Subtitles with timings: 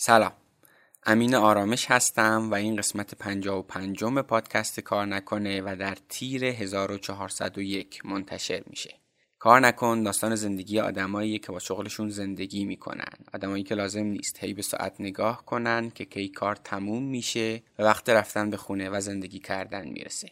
[0.00, 0.32] سلام.
[1.06, 8.62] امین آرامش هستم و این قسمت 55 پادکست کار نکنه و در تیر 1401 منتشر
[8.66, 8.94] میشه.
[9.38, 13.12] کار نکن داستان زندگی آدمایی که با شغلشون زندگی می‌کنن.
[13.34, 17.82] آدمایی که لازم نیست هی به ساعت نگاه کنن که کی کار تموم میشه و
[17.82, 20.30] وقت رفتن به خونه و زندگی کردن می‌رسه.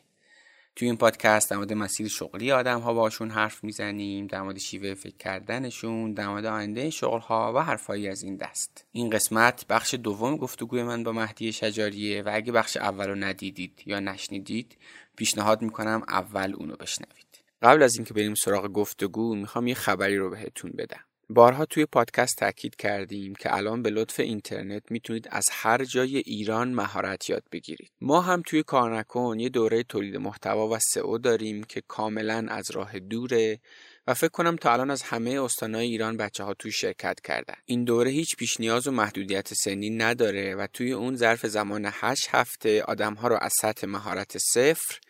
[0.76, 4.94] توی این پادکست در مورد مسیر شغلی آدم ها باشون حرف می‌زنیم در مورد شیوه
[4.94, 8.84] فکر کردنشون در مورد آینده شغل ها و حرفایی از این دست.
[8.92, 13.82] این قسمت بخش دوم گفتگوی من با مهدی شجاریه و اگه بخش اول رو ندیدید
[13.86, 14.76] یا نشنیدید
[15.16, 17.42] پیشنهاد می‌کنم اول اونو بشنوید.
[17.62, 21.04] قبل از اینکه بریم سراغ گفتگو می‌خوام یه خبری رو بهتون بدم.
[21.28, 26.72] بارها توی پادکست تاکید کردیم که الان به لطف اینترنت می‌تونید از هر جای ایران
[26.72, 27.90] مهارت یاد بگیرید.
[28.00, 32.70] ما هم توی کار نکن یه دوره تولید محتوا و سئو داریم که کاملا از
[32.70, 33.60] راه دوره
[34.06, 37.54] و فکر کنم تا الان از همه استانهای ایران بچه ها توی شرکت کردن.
[37.64, 42.28] این دوره هیچ پیش نیاز و محدودیت سنی نداره و توی اون ظرف زمان 8
[42.30, 45.00] هفته آدم ها رو از سطح مهارت صفر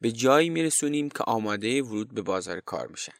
[0.00, 3.12] به جایی میرسونیم که آماده ورود به بازار کار میشن.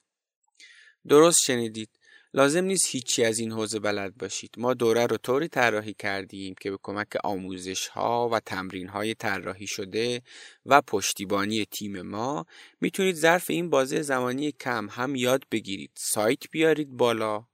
[1.09, 1.91] درست شنیدید
[2.35, 4.51] لازم نیست هیچی از این حوزه بلد باشید.
[4.59, 9.67] ما دوره رو طوری طراحی کردیم که به کمک آموزش ها و تمرین های طراحی
[9.67, 10.23] شده
[10.67, 12.47] و پشتیبانی تیم ما
[12.81, 15.91] می‌تونید ظرف این بازه زمانی کم هم یاد بگیرید.
[15.95, 17.45] سایت بیارید بالا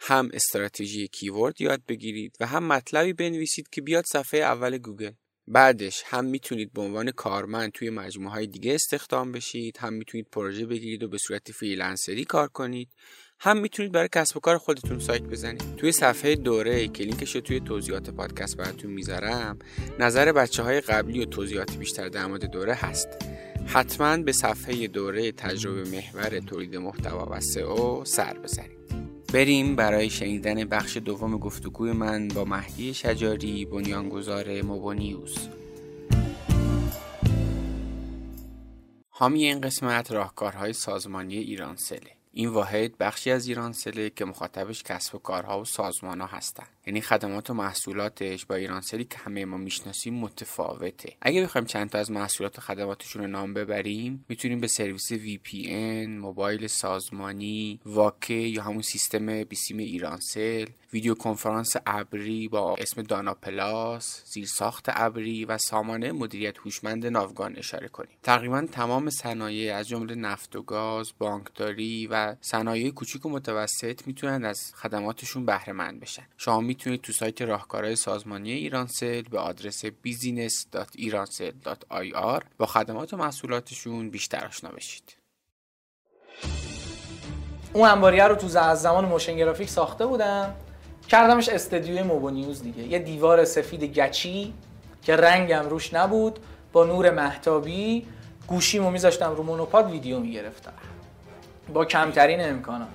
[0.00, 5.12] هم استراتژی کیورد یاد بگیرید و هم مطلبی بنویسید که بیاد صفحه اول گوگل.
[5.46, 10.66] بعدش هم می‌تونید به عنوان کارمند توی مجموعه های دیگه استخدام بشید هم می‌تونید پروژه
[10.66, 12.88] بگیرید و به صورت freelancer ی کار کنید.
[13.40, 15.76] هم می‌تونید برای کسب و کار خودتون سایت بزنید.
[15.76, 19.58] توی صفحه دوره که لینکش رو توی توضیحات پادکست براتون می‌ذارم
[19.98, 23.08] نظر بچه های قبلی و توضیحات بیشتر در مورد دوره هست.
[23.66, 28.78] حتما به صفحه دوره تجربه محور تولید محتوا و SEO سر بزنید.
[29.32, 35.48] بریم برای شنیدن بخش دوم گفتگوی من با مهدی شجاری بنیانگذار موبونیوز
[39.08, 45.18] حامی این قسمت راهکارهای سازمانی ایرانسله این واحد بخشی از ایرانسله که مخاطبش کسب و
[45.18, 50.14] کارها و سازمان ها هستن یعنی خدمات و محصولاتش با ایرانسلی که همه ما می‌شناسیم
[50.14, 55.12] متفاوته اگه بخوایم چند تا از محصولات و خدماتشون رو نام ببریم می‌تونیم به سرویس
[55.12, 63.34] VPN، موبایل سازمانی، واکه یا همون سیستم بیسیم ایرانسل، ویدیو کنفرانس ابری با اسم دانا
[63.34, 68.16] پلاس، زیرساخت ابری و سامانه مدیریت هوشمند ناوگان اشاره کنیم.
[68.22, 74.44] تقریبا تمام صنایع از جمله نفت و گاز، بانکداری و صنایع کوچیک و متوسط می‌تونن
[74.44, 76.22] از خدماتشون بهره مند بشن.
[76.36, 84.46] شما می‌تونید تو سایت راهکارهای سازمانی ایرانسل به آدرس business.irancell.ir با خدمات و محصولاتشون بیشتر
[84.46, 85.16] آشنا بشید.
[87.72, 90.54] اون انباریه رو تو از زمان motion graphic ساخته بودم
[91.08, 94.54] کردمش استدیوی موبو نیوز دیگه یه دیوار سفید گچی
[95.02, 96.38] که رنگم روش نبود
[96.72, 98.06] با نور مهتابی
[98.46, 100.72] گوشیمو میذاشتم رو monopod ویدیو می‌گرفتم
[101.74, 102.88] با کمترین امکانات.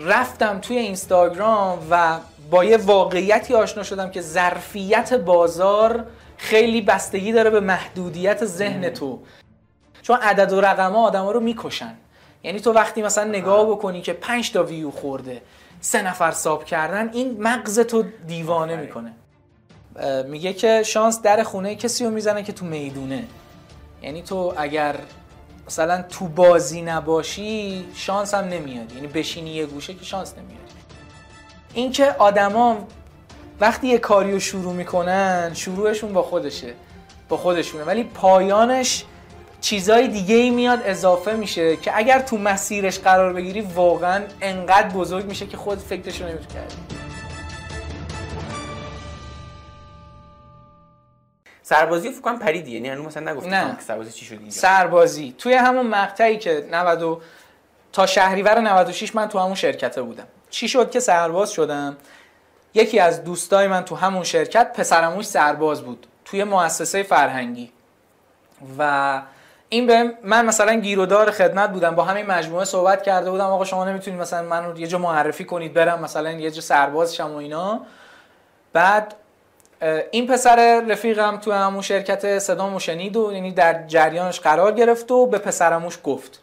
[0.00, 2.18] رفتم توی اینستاگرام و
[2.50, 6.04] با یه واقعیتی آشنا شدم که ظرفیت بازار
[6.36, 9.18] خیلی بستگی داره به محدودیت ذهن تو.
[10.02, 11.94] چون عدد و رقم ها آدم ها رو می‌کشن.
[12.42, 15.42] یعنی تو وقتی مثلا نگاه بکنی که 5 تا ویو خورده
[15.80, 19.12] سه نفر ساب کردن این مغز تو دیوانه می‌کنه.
[20.26, 23.24] میگه که شانس در خونه کسی رو می‌زنه که تو می‌دونه.
[24.02, 24.96] یعنی تو اگر
[25.66, 30.60] مثلا تو بازی نباشی شانس هم نمیاد یعنی بشینی یه گوشه که شانس نمیاد
[31.74, 32.76] اینکه آدما
[33.60, 36.74] وقتی یه کاری رو شروع می‌کنن شروعشون با خودشه.
[37.28, 37.84] با خودشونه.
[37.84, 39.04] ولی پایانش
[39.60, 45.24] چیزای دیگه ای میاد اضافه میشه که اگر تو مسیرش قرار بگیری واقعا انقدر بزرگ
[45.24, 46.60] میشه که خود فکرش رو نمی‌تونی
[51.68, 53.76] سربازی فکر کنم پریدی یعنی هنوز مثلا نگفتم نه.
[53.76, 55.34] که سربازی چی شد اینجا؟ سربازی.
[55.38, 57.20] توی همون مقطعی که 90 و-
[57.92, 60.26] تا شهریور 96 من تو همون شرکته بودم.
[60.50, 61.96] چی شد که سرباز شدم؟
[62.74, 67.72] یکی از دوستای من تو همون شرکت پسرموش سرباز بود توی مؤسسه فرهنگی.
[68.78, 69.22] و
[69.68, 73.84] این به من مثلا گیرودار خدمت بودم با همین مجموعه صحبت کرده بودم آقا شما
[73.84, 77.80] نمی‌تونید مثلا منو یه جا معرفی کنید برم مثلا یه جا سربازشم و اینا.
[78.72, 79.14] بعد
[80.10, 85.26] این پسر رفیقم تو همون شرکت صدامو شنید و یعنی در جریانش قرار گرفت و
[85.26, 86.40] به پسرموش گفت.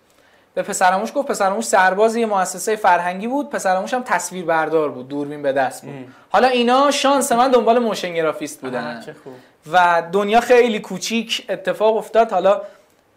[0.54, 5.42] به پسرموش گفت پسرموش سرباز یه مؤسسه فرهنگی بود پسرموش هم تصویر بردار بود دوربین
[5.42, 5.94] به دست بود.
[6.30, 9.02] حالا اینا شانس من دنبال موشن گرافیست بودن.
[9.06, 9.34] چه خوب.
[9.72, 12.32] و دنیا خیلی کوچیک اتفاق افتاد.
[12.32, 12.62] حالا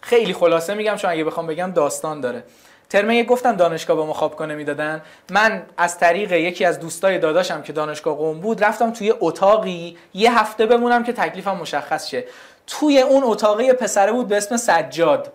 [0.00, 2.42] خیلی خلاصه میگم چون اگه بخوام بگم داستان داره.
[2.90, 7.62] ترم یک گفتم دانشگاه با ما خوابگاه نمی‌دادن من از طریق یکی از دوستای داداشم
[7.62, 12.24] که دانشگاه قم بود رفتم توی اتاقی یه هفته بمونم که تکلیفم مشخص شه.
[12.66, 15.32] توی اون اتاقی پسره بود به اسم سجاد.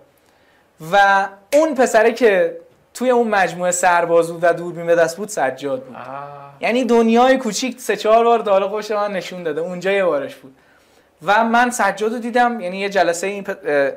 [0.92, 2.58] و اون پسره که
[2.94, 5.98] توی اون مجموعه سرباز بود و دوربین به دست بود سجاد بود.
[6.60, 9.62] یعنی دنیای کوچیک سه چهار بار دالا خوش من نشون داده.
[9.62, 10.56] اونجا یه بارش بود.
[11.26, 13.46] و من سجاد رو دیدم یعنی یه جلسه این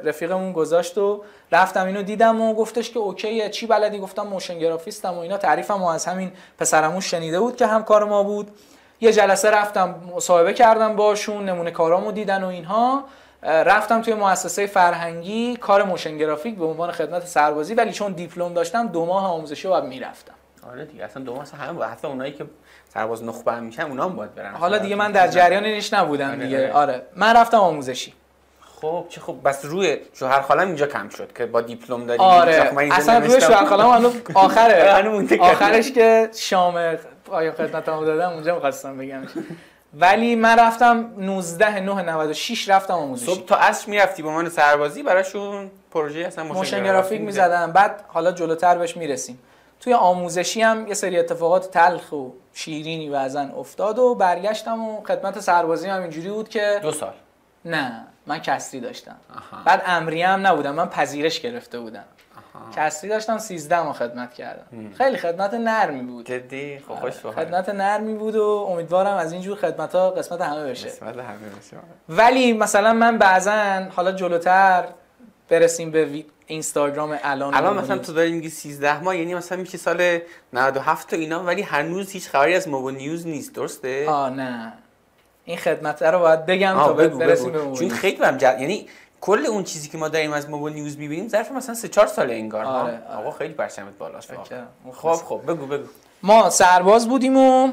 [0.04, 5.14] رفیقمون گذاشت و رفتم اینو دیدم و گفتش که اوکیه چی بلدی؟ گفتم موشن گرافیستم
[5.14, 5.36] و اینا.
[5.36, 8.50] تعریفم و از همین پسرمون شنیده بود که همکار ما بود.
[9.00, 13.04] یه جلسه رفتم مصاحبه کردم باشون نمونه کارامو دیدن و اینها.
[13.42, 18.86] رفتم توی مؤسسه فرهنگی کار motion graphic به عنوان خدمت سربازی ولی چون دیپلم داشتم
[18.86, 20.33] دو ماه آموزشی بعد می‌رفتم.
[20.72, 22.46] آره دیگه اصلا دو ماه همه حتی اونایی که
[22.94, 26.28] سرباز نخبه هم میشن اونا هم باید برن حالا دیگه من در جریان اینش نبودم
[26.28, 26.72] آره دیگه.
[26.72, 26.72] آره.
[26.72, 27.02] آره.
[27.16, 28.12] من رفتم آموزشی.
[28.80, 32.72] خب چه خب بس روی شوهر خالم اینجا کم شد که با دیپلم داری آره.
[32.92, 35.38] اصلا روی شوهر خالم هنوز آخره.
[35.40, 36.96] آخرش که شام
[37.30, 39.22] آیا خدمتمو دادم اونجا می‌خواستم بگم.
[40.00, 43.26] ولی من رفتم 19 9 96 رفتم آموزشی.
[43.26, 47.72] صبح تا عصر می‌رفتی به عنوان سربازی براشون پروژه اصلا موشن گرافیک می‌زدم.
[47.72, 49.38] بعد حالا جلوتر بهش می‌رسیم.
[49.84, 55.40] توی آموزشی هم یه سری اتفاقات تلخ و شیرینی وزن افتاد و برگشتم و خدمت
[55.40, 57.12] سربازی هم اینجوری بود که دو سال.
[57.64, 59.16] نه من کسری داشتم.
[59.64, 62.04] بعد امری هم نبودم من پذیرش گرفته بودم.
[62.76, 64.92] کسری داشتم 13 ما خدمت کردم.
[64.98, 66.26] خیلی خدمت نرمی بود.
[66.26, 70.88] جدی؟ خب خوش خدمت نرمی بود و امیدوارم از اینجور خدمت ها قسمت همه بشه.
[70.88, 71.76] قسمت همه بشه.
[72.08, 74.84] ولی مثلا من بعضا حالا جلوتر
[75.48, 80.18] برسیم به اینستاگرام الان الان مثلا تو داری میگی 13 ماه یعنی مثلا میشه سال
[80.52, 84.72] 97 و اینا ولی هنوز هیچ خبری از موبو نیوز نیست درسته؟ آه نه.
[85.44, 87.70] این خدمت رو باید بگم تا بگو برسیم بگو.
[87.70, 88.56] به چون خیلی برم جد...
[88.60, 88.86] یعنی
[89.20, 92.30] کل اون چیزی که ما داریم از موبایل نیوز می‌بینیم ظرف مثلا 3 4 سال
[92.30, 93.18] انگار آره, آره.
[93.18, 94.32] آقا خیلی برشمت بالاست
[94.92, 95.86] خب خب بگو بگو.
[96.22, 97.72] ما سرباز بودیم و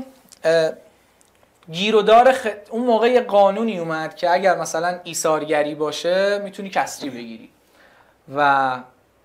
[1.72, 2.48] گیرودار خ...
[2.70, 7.50] اون موقع یه قانونی اومد که اگر مثلا ایثارگری باشه می‌تونی کسری بگیری.
[8.36, 8.72] و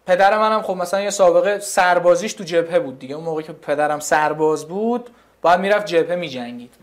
[0.07, 3.15] پدر منم خب مثلا یه سابقه سربازیش تو جبهه بود دیگه.
[3.15, 5.11] اون موقع که پدرم سرباز بود
[5.43, 6.75] باید می‌رفت جبهه میجنگید.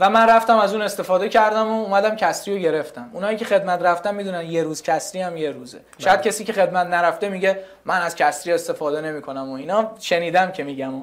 [0.00, 3.10] و من رفتم از اون استفاده کردم و اومدم کسری رو گرفتم.
[3.12, 5.80] اونایی که خدمت رفتن می‌دونن یه روز کسری هم یه روزه.
[5.98, 6.30] شاید بله.
[6.30, 9.90] کسی که خدمت نرفته میگه من از کسری استفاده نمی‌کنم و اینا.
[9.98, 10.94] شنیدم که میگم.
[10.94, 11.02] و.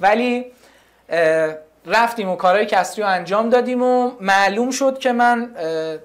[0.00, 0.46] ولی
[1.86, 5.54] رفتیم و کارهای کسری رو انجام دادیم و معلوم شد که من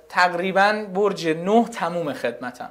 [0.09, 2.69] تقریبا برج نه تموم خدمتم.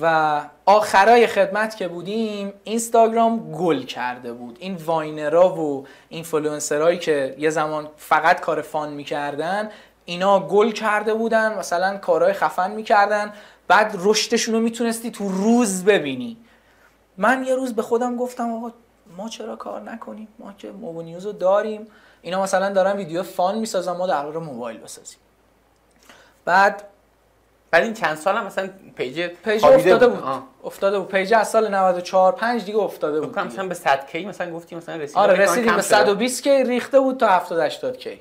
[0.00, 4.56] و آخرای خدمت که بودیم اینستاگرام گل کرده بود.
[4.60, 9.70] این viner ا و اینفلوئنسرایی که یه زمان فقط کار fun می‌کردن
[10.04, 13.32] اینا گل کرده بودن مثلا کارهای خفن می‌کردن
[13.68, 16.36] بعد رشدشون رو می‌تونستی تو روز ببینی.
[17.18, 18.72] من یه روز به خودم گفتم آقا
[19.16, 21.86] ما چرا کار نکنیم؟ ما که موبو نیوز رو داریم.
[22.22, 25.18] اینا مثلا دارن ویدیو fun می‌سازن ما در موبایل بسازیم.
[26.44, 26.82] بعد
[27.70, 30.42] بعد این چند سال هم مثلا page page افتاده بود, بود.
[30.64, 31.08] افتاده بود.
[31.08, 34.96] page از سال 94 5 دیگه افتاده بود مثلا به 100 K مثلا گفتی مثلا
[34.96, 38.20] رسیدیم آره رسیدیم به 120 کی ریخته بود تا 70 80 کی.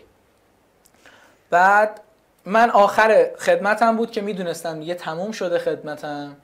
[1.50, 2.02] بعد
[2.46, 6.36] من آخر خدمتم بود که می‌دونستم دیگه تموم شده خدمتم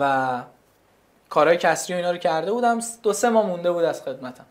[0.00, 0.42] و
[1.28, 2.80] کارهای کسری و اینا رو کرده بودم.
[3.02, 4.44] دو سه ماه مونده بود از خدمتم.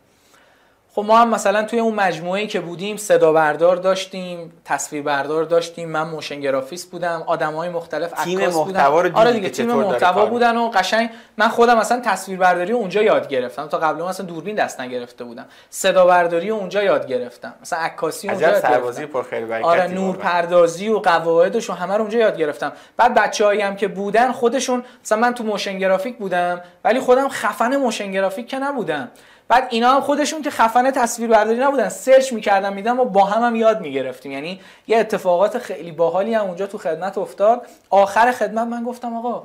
[0.96, 5.88] خب ما هم مثلا توی اون مجموعه که بودیم صدا بردار داشتیم تصویر بردار داشتیم.
[5.88, 10.68] من موشن گرافیست بودم آدمای مختلف تیم محتوا رو آره دیگه تیم محتوا بودن و
[10.68, 13.66] قشنگ من خودم مثلا تصویر برداری اونجا یاد گرفتم.
[13.66, 15.46] تا قبل مثلا دوربین دست نگرفته بودم.
[15.70, 17.54] صدا برداری اونجا یاد گرفتم.
[17.62, 22.00] مثلا عکاسی اونجا یاد سربازی پر خیلی آره نور پردازی و قواعدش و همه رو
[22.00, 22.72] اونجا یاد گرفتم.
[22.96, 27.76] بعد بچه‌ای هم که بودن خودشون مثلا من تو motion graphic بودم ولی خودم خفن
[27.76, 29.08] motion graphic که نبودم.
[29.48, 33.42] بعد اینا هم خودشون که خفنه تصویر برداری نبودن search می‌کردن میدم و با هم
[33.42, 34.32] هم یاد می‌گرفتیم.
[34.32, 37.66] یعنی یه اتفاقات خیلی باحالی هم اونجا تو خدمت افتاد.
[37.90, 39.42] آخر خدمت من گفتم آقا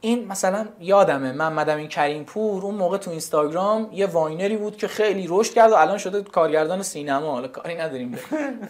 [0.00, 4.76] این مثلا یادمه محمد این کریم پور اون موقع تو اینستاگرام یه viner ی بود
[4.76, 7.32] که خیلی رشد کرد و الان شده کارگردان سینما.
[7.32, 8.10] حالا کاری نداریم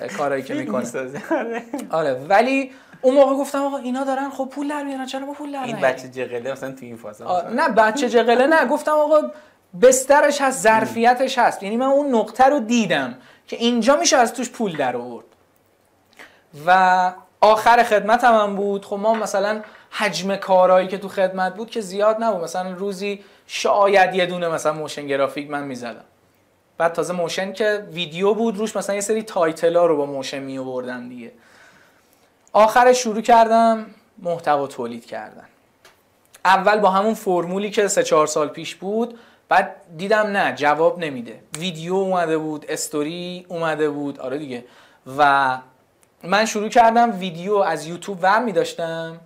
[0.00, 0.84] به کارهایی که می‌کنه.
[1.90, 2.12] آره.
[2.28, 2.70] ولی
[3.02, 5.06] اون موقع گفتم آقا اینا دارن خب پول در میارن.
[5.06, 8.66] چرا ما پول در این بچه جقله مثلا تو این فاز نه بچه جقله نه.
[8.66, 9.20] گفتم آقا
[9.82, 11.62] بسترش هست ظرفیتش هست.
[11.62, 13.14] یعنی من اون نقطه رو دیدم
[13.46, 15.24] که اینجا میشه از توش پول در آورد.
[16.66, 18.84] و آخر خدمت هم, بود.
[18.84, 22.44] خب ما مثلا حجم کارهایی که تو خدمت بود که زیاد نبود.
[22.44, 26.04] مثلا روزی شاید یه دونه مثلا موشن گرافیک من می‌زدم.
[26.78, 30.38] بعد تازه motion که ویدیو بود روش مثلا یه سری title ها رو با motion
[30.38, 30.58] می
[31.08, 31.32] دیگه.
[32.52, 33.86] آخرش شروع کردم
[34.18, 35.44] محتوا تولید کردن.
[36.44, 41.40] اول با همون فرمولی که سه چهار سال پیش بود بعد دیدم نه جواب نمیده.
[41.58, 44.64] ویدیو اومده بود استوری اومده بود آره دیگه.
[45.18, 45.58] و
[46.22, 49.20] من شروع کردم ویدیو از یوتیوب ور می داشتم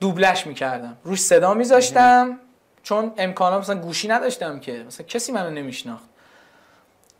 [0.00, 0.96] دوبلش می‌کردم.
[1.04, 2.38] روش صدا میذاشتم
[2.82, 4.84] چون امکانات مثلا گوشی نداشتم که.
[4.86, 6.04] مثلا کسی منو نمیشناخت.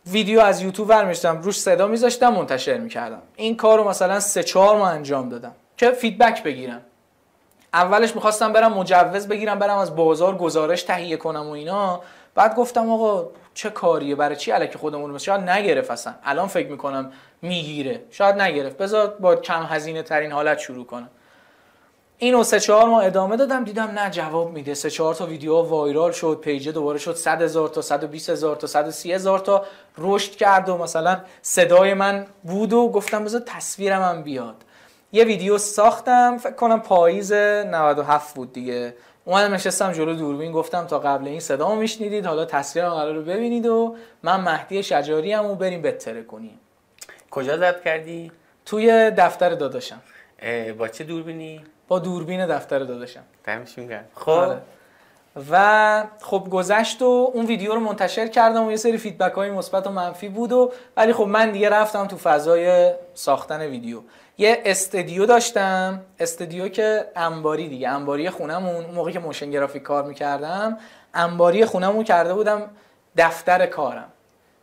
[0.06, 3.22] ویدیو از یوتیوب ورمیشتم روش صدا میذاشتم منتشر می‌کردم.
[3.36, 5.54] این کار رو مثلا سه چهار ماه انجام دادم.
[5.76, 6.80] که فیدبک بگیرم.
[7.72, 12.00] اولش می‌خواستم برم مجوز بگیرم برم از بازار گزارش تهیه کنم و اینا.
[12.34, 15.48] بعد گفتم آقا چه کاریه؟ برای چی الکی خودمون رو؟ شاید
[15.90, 16.14] اصلا.
[16.24, 18.02] الان فکر می‌کنم می‌گیره.
[18.10, 18.76] شاید نگرفت.
[18.76, 21.08] بذار با کم هزینه ترین حالت شروع کنم.
[22.18, 24.74] اینو سه چهار ماه ادامه دادم دیدم نه جواب میده.
[24.74, 27.14] سه چهار تا ویدیو وایرال شد پیج دوباره شد.
[27.14, 29.64] 100 هزار تا 120 هزار تا 130 هزار تا.
[29.98, 34.64] رشد کرد و مثلا صدای من بود و گفتم بذار تصویرم هم بیاد.
[35.12, 38.94] یه ویدیو ساختم فکر کنم پاییز 97 بود دیگه.
[39.24, 43.66] اومدم نشستم جلو دوربین گفتم تا قبل این صدامو میشنیدید حالا تصویرم قرار رو ببینید
[43.66, 46.60] و من مهدی شجاری هم و بریم بتره کنیم.
[47.30, 48.32] کجا ضبط کردی؟
[48.66, 50.00] توی دفتر داداشم.
[50.78, 53.22] با چه دوربینی؟ با دوربین دفتر داداشم.
[53.44, 54.30] دمشون گرم خب.
[54.30, 54.60] آره.
[55.50, 59.86] و خب گذشت و اون ویدیو رو منتشر کردم و یه سری feedback های مثبت
[59.86, 64.00] و منفی بود و ولی خب من دیگه رفتم تو فضای ساختن ویدیو.
[64.38, 70.04] یه استدیو داشتم استدیو که انباری دیگه انباری خونمون اون موقعی که motion graphic کار
[70.04, 70.78] می‌کردم
[71.14, 72.70] انباری خونمون کرده بودم
[73.16, 74.08] دفتر کارم.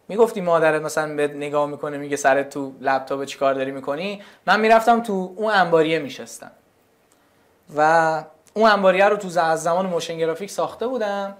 [0.07, 5.03] می‌گفتی مادرت مثلا یه نگاه می‌کنه میگه سرت تو لپتاپ چیکار داری می‌کنی؟ من می‌رفتم
[5.03, 6.51] تو اون انباریه میشستم.
[7.77, 8.23] و
[8.57, 11.35] اون انباریه رو تو از زمان motion graphic ساخته بودم.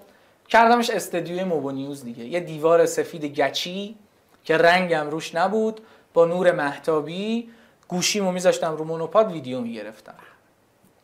[0.48, 2.24] کردمش استدیوی موبو نیوز دیگه.
[2.26, 3.96] یه دیوار سفید گچی
[4.44, 5.82] که رنگم روش نبود
[6.14, 7.50] با نور مهتابی
[7.88, 10.14] گوشیمو میذاشتم رو monopod ویدیو می‌گرفتم.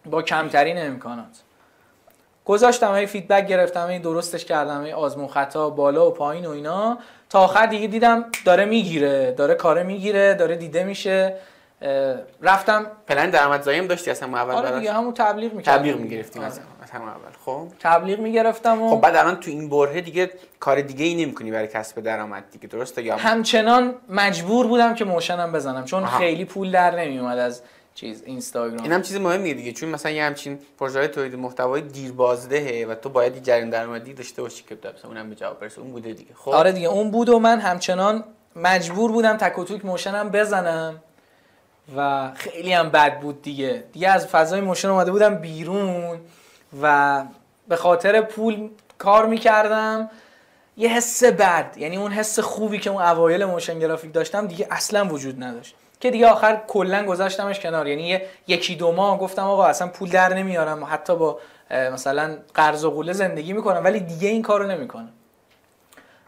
[0.06, 1.42] با کمترین امکانات.
[2.46, 6.98] گذاشتم این فیدبک گرفتم این درستش کردم این آزمون خطا بالا و پایین و اینا.
[7.30, 11.36] تا آخر دیگه دیدم داره می‌گیره داره کاره می‌گیره داره دیده میشه.
[12.42, 12.86] رفتم.
[13.08, 15.78] پلن درآمدزایی هم داشتی اصلا اول آره دیگه همون تبلیغ می‌کردم.
[15.78, 16.60] تبلیغ می‌گرفتیم از
[16.94, 17.32] همون اول.
[17.46, 17.68] خب.
[17.80, 21.68] تبلیغ می‌گرفتم و خب بعد الان تو این بره دیگه کار دیگه ای نمی‌کنی برای
[21.68, 26.18] کسب درآمد دیگه درسته؟ یا همچنان مجبور بودم که موشنم بزنم چون آها.
[26.18, 27.62] خیلی پول در نمیومد از
[27.96, 28.84] چیز اینستاگرام.
[28.84, 32.96] این هم چیز مهمیه دیگه چون مثلا یه همچین پروژه تولید محتوای دیر بازدهه و
[32.96, 36.14] تو باید یه جریان درآمدی داشته باشی که مثلا اونم به جواب برسه اون بوده
[36.14, 36.32] دیگه.
[36.36, 36.52] خب.
[36.52, 38.24] آره دیگه اون بود و من همچنان
[38.56, 41.02] مجبور بودم تک و توک موشنم بزنم.
[41.98, 43.84] و خیلی هم بد بود دیگه.
[43.94, 46.20] دیگه از فضای motion اومده بودم بیرون
[46.82, 47.24] و
[47.68, 50.10] به خاطر پول کار می‌کردم.
[50.78, 55.06] یه حس بد یعنی اون حس خوبی که اون اوایل motion graphic داشتم دیگه اصلا
[55.06, 55.76] وجود نداشت.
[56.00, 57.88] که دیگه آخر کلا گذاشتمش کنار.
[57.88, 61.40] یعنی یکی دو ماه گفتم آقا اصلا پول در نمیارم حتی با
[61.72, 65.10] مثلا قرض و قوله زندگی می‌کنم ولی دیگه این کارو نمی‌کنم.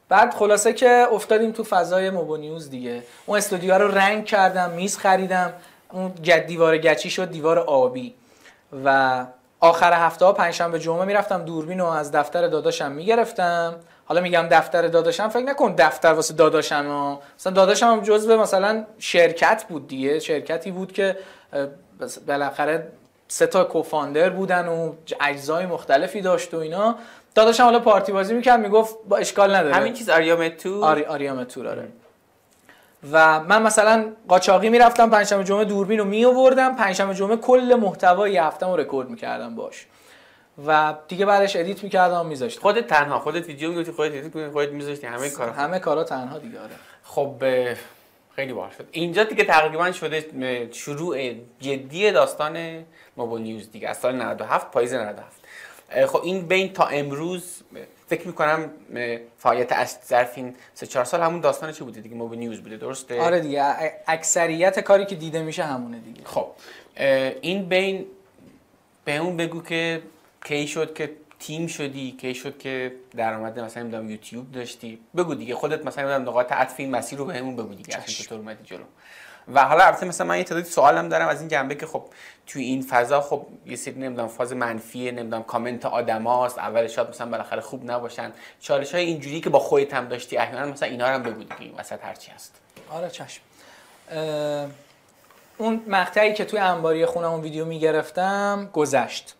[0.09, 3.03] بعد خلاصه که افتادیم تو فضای موبو نیوز دیگه.
[3.25, 5.53] اون استودیو رو رنگ کردم میز خریدم
[5.91, 6.11] اون
[6.47, 8.13] دیوار گچی شد دیوار آبی.
[8.85, 9.25] و
[9.59, 13.75] آخر هفته ها پنجشنبه جمعه می‌رفتم دوربین رو از دفتر داداشم می‌گرفتم.
[14.05, 17.21] حالا میگم دفتر داداشم فکر نکن دفتر واسه داداشم ها.
[17.39, 20.19] مثلا داداشم هم جزو مثلا شرکت بود دیگه.
[20.19, 21.17] شرکتی بود که
[22.27, 22.87] بالاخره
[23.27, 26.95] سه تا co-founder بودن و اجزای مختلفی داشت و اینا.
[27.35, 29.75] داداشم حالا پارتی بازی می‌کرد می‌گفت بابا اشکال نداره.
[29.75, 31.87] همین چیز آریا تور آری آریا تور آره.
[33.11, 38.37] و من مثلا قاچاقی می‌رفتم پنجشنبه جمعه دوربین رو می آوردم پنجشنبه جمعه کل محتوای
[38.37, 39.87] هفتم رو رکورد می‌کردم باش.
[40.67, 42.61] و دیگه بعدش edit می‌کردم و میذاشتم.
[42.61, 46.37] خودت تنها خودت ویدیو می‌گفتی خودت edit می‌کردی خودت میذاشتی همه کارا همه کارا تنها
[46.37, 46.71] دیگه آره.
[47.03, 47.43] خب
[48.35, 48.87] خیلی باحال شد.
[48.91, 50.25] اینجا دیگه تقریبا شده
[50.71, 52.85] شروع جدی داستان
[53.17, 53.89] موبایل نیوز دیگه.
[53.89, 55.42] از سال 97 پاییز 97
[56.07, 57.61] خب این بین تا امروز
[58.07, 58.69] فکر می‌کنم
[59.37, 62.77] فعالیت اصلی ظرف این سه چهار سال همون داستان چه بوده دیگه؟ موبایل نیوز بوده
[62.77, 63.63] درسته؟ آره دیگه
[64.07, 66.21] اکثریت کاری که دیده میشه همونه دیگه.
[66.25, 66.47] خب
[67.41, 68.05] این بین
[69.05, 70.01] به اون بگو که
[70.45, 74.99] کی شد که تیم شدی کی شد که درآمد مثلا نمی‌دونم یوتیوب داشتی.
[75.17, 78.83] بگو دیگه خودت مثلا نقاط عطف این مسیر رو بهمون بگو دیگه چطور اومدی جلو؟
[79.53, 82.03] و حالا البته مثلا من یه تعدادی سوالم دارم از این جنبه که خب
[82.47, 87.29] توی این فضا خب یه سری نمی‌دونم فاز منفیه نمی‌دونم کامنت آدماست اول شاید مثلا
[87.29, 88.31] بالاخره خوب نباشن.
[88.61, 91.75] چالش های اینجوری که با خودت هم داشتی احیانا مثلا اینا رو هم بگو دیگه
[91.77, 92.55] وسط هرچی هست.
[92.89, 93.41] آره چشم.
[95.57, 99.35] اون مقطعی که توی انباری خونم ویدیو می‌گرفتم گذشت.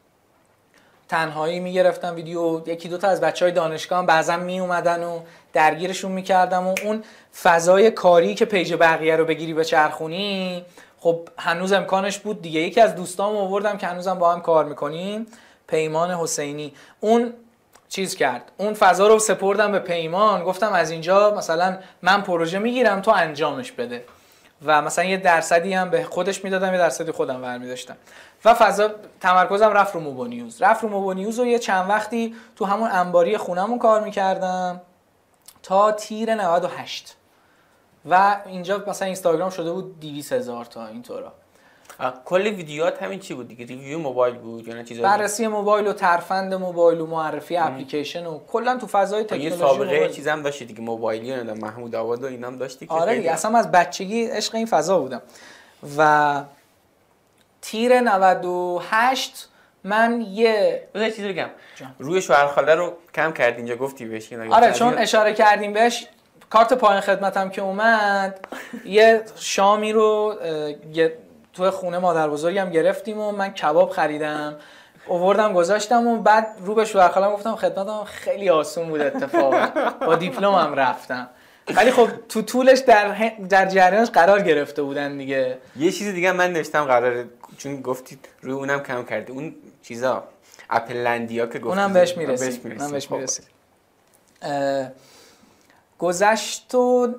[1.10, 5.20] تنهایی می‌گرفتم ویدیو یکی دو تا از بچه های دانشگاه هم بعضا می اومدن و
[5.54, 7.04] درگیرشون می‌کردم و اون
[7.44, 10.66] فضای کاری که page بقیه رو بگیری بچرخونی
[11.00, 12.60] خب هنوز امکانش بود دیگه.
[12.60, 15.28] یکی از دوستام آوردم که هنوزم با هم کار می‌کنیم
[15.68, 16.74] پیمان حسینی.
[17.00, 17.34] اون
[17.90, 20.44] چیز کرد اون فضا رو سپردم به پیمان.
[20.44, 24.06] گفتم از اینجا مثلا من پروژه می‌گیرم تو انجامش بده.
[24.66, 27.96] و مثلا یه درصدی هم به خودش می‌دادم یه درصدی خودم برمی داشتم
[28.46, 28.90] و فضا
[29.22, 30.62] تمرکزم رفت رو موبو نیوز.
[30.62, 34.82] رفت رو موبو نیوز و یه چند وقتی تو همون انباری خونمون کار می‌کردم.
[35.63, 37.15] تا تیر 98
[38.10, 41.32] و اینجا مثلا اینستاگرام شده بود 200 هزار تا اینطورا.
[42.25, 45.93] کل ویدیوهات همین چی بود دیگه؟ ریویو موبایل بود یا نه چیزا بررسی موبایل و
[45.93, 50.82] ترفند موبایل و معرفی اپلیکیشن و کلا تو فضای تکنولوژی یه سابقه چیزام داشتی دیگه
[50.82, 54.65] موبایلی نه محمود آباد و اینام داشتی که آره دیگه اصلا از بچگی عشق این
[54.65, 55.22] فضا بودم.
[55.98, 56.41] و
[57.62, 59.50] تیر 98
[59.84, 61.50] من یه یه چیزی بگم.
[62.00, 66.08] روی شوهر خاله رو کم کرد اینجا گفتی بهش آره چون اشاره کردیم بهش
[66.50, 68.40] کارت پایین خدمتم که اومد
[68.86, 70.36] یه شامی رو
[71.54, 74.56] تو خونه مادر بزرگم گرفتیم و من کباب خریدم
[75.08, 79.56] اووردم گذاشتم و بعد رو به شوهر خالم گفتم خدمتم خیلی آسون بود اتفاق
[80.06, 81.30] با دیپلمم رفتم.
[81.67, 85.58] ولی خب تو طولش در در جریانش قرار گرفته بودن دیگه.
[85.75, 87.25] یه چیز دیگه من نوشتم قرار
[87.58, 89.32] چون گفتید روی اونم کم کردی.
[89.32, 90.24] اون چیزا
[90.70, 93.46] اپل لندیا که گفتید اونم بهش می‌رسید اونم بهش می‌رسید
[94.41, 94.88] خب.
[96.00, 97.15] گذشت و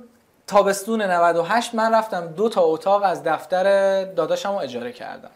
[0.47, 5.31] تابستون 98 من رفتم دو تا اتاق از دفتر داداشم رو اجاره کردم.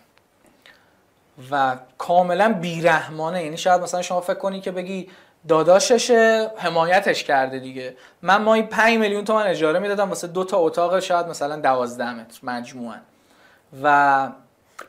[1.50, 3.44] و کاملا بیرحمانه.
[3.44, 5.10] یعنی شاید مثلا شما فکر کنی که بگی
[5.48, 7.96] داداششه حمایتش کرده دیگه.
[8.22, 12.38] من مایی 5 میلیون تومن اجاره می‌دادم واسه دو تا اتاق شاید مثلا 12 متر
[12.42, 12.96] مجموعا.
[13.82, 14.28] و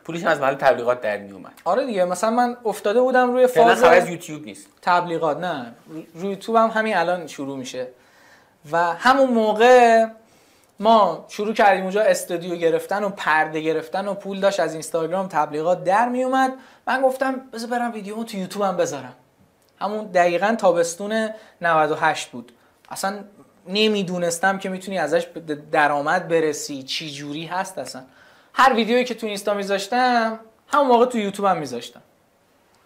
[0.03, 1.51] پولش از محل تبلیغات در می اومد.
[1.65, 4.68] آره دیگه مثلا من افتاده بودم روی فاز از یوتیوب نیست.
[4.82, 5.74] تبلیغات نه.
[6.13, 7.88] روی یوتیوب هم همین الان شروع میشه.
[8.72, 10.06] و همون موقع
[10.79, 15.84] ما شروع کردیم اونجا استودیو گرفتن و پرده گرفتن و پول داشت از اینستاگرام تبلیغات
[15.84, 16.53] در می اومد.
[16.88, 19.13] من گفتم بذار برم ویدیو تو یوتیوب هم بذارم.
[19.79, 21.29] همون دقیقا تابستون
[21.62, 22.51] 98 بود.
[22.89, 23.24] اصلا
[23.67, 25.27] نمی‌دونستم که می‌تونی ازش
[25.71, 28.03] درآمد برسی چی جوری هست اصلا.
[28.53, 32.01] هر ویدیویی که تو اینستا میذاشتم همون موقع تو یوتیوب هم میذاشتم.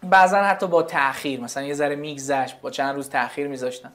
[0.03, 3.91] بعضا حتی با تاخیر مثلا یه ذره میگذشت با چند روز تاخیر میذاشتم.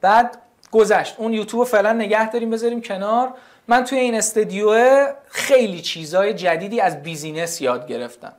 [0.00, 0.38] بعد
[0.72, 1.14] گذشت.
[1.18, 3.34] اون یوتیوب فعلا نگه داریم بذاریم کنار.
[3.68, 8.32] من توی این استدیو خیلی چیزای جدیدی از بیزینس یاد گرفتم.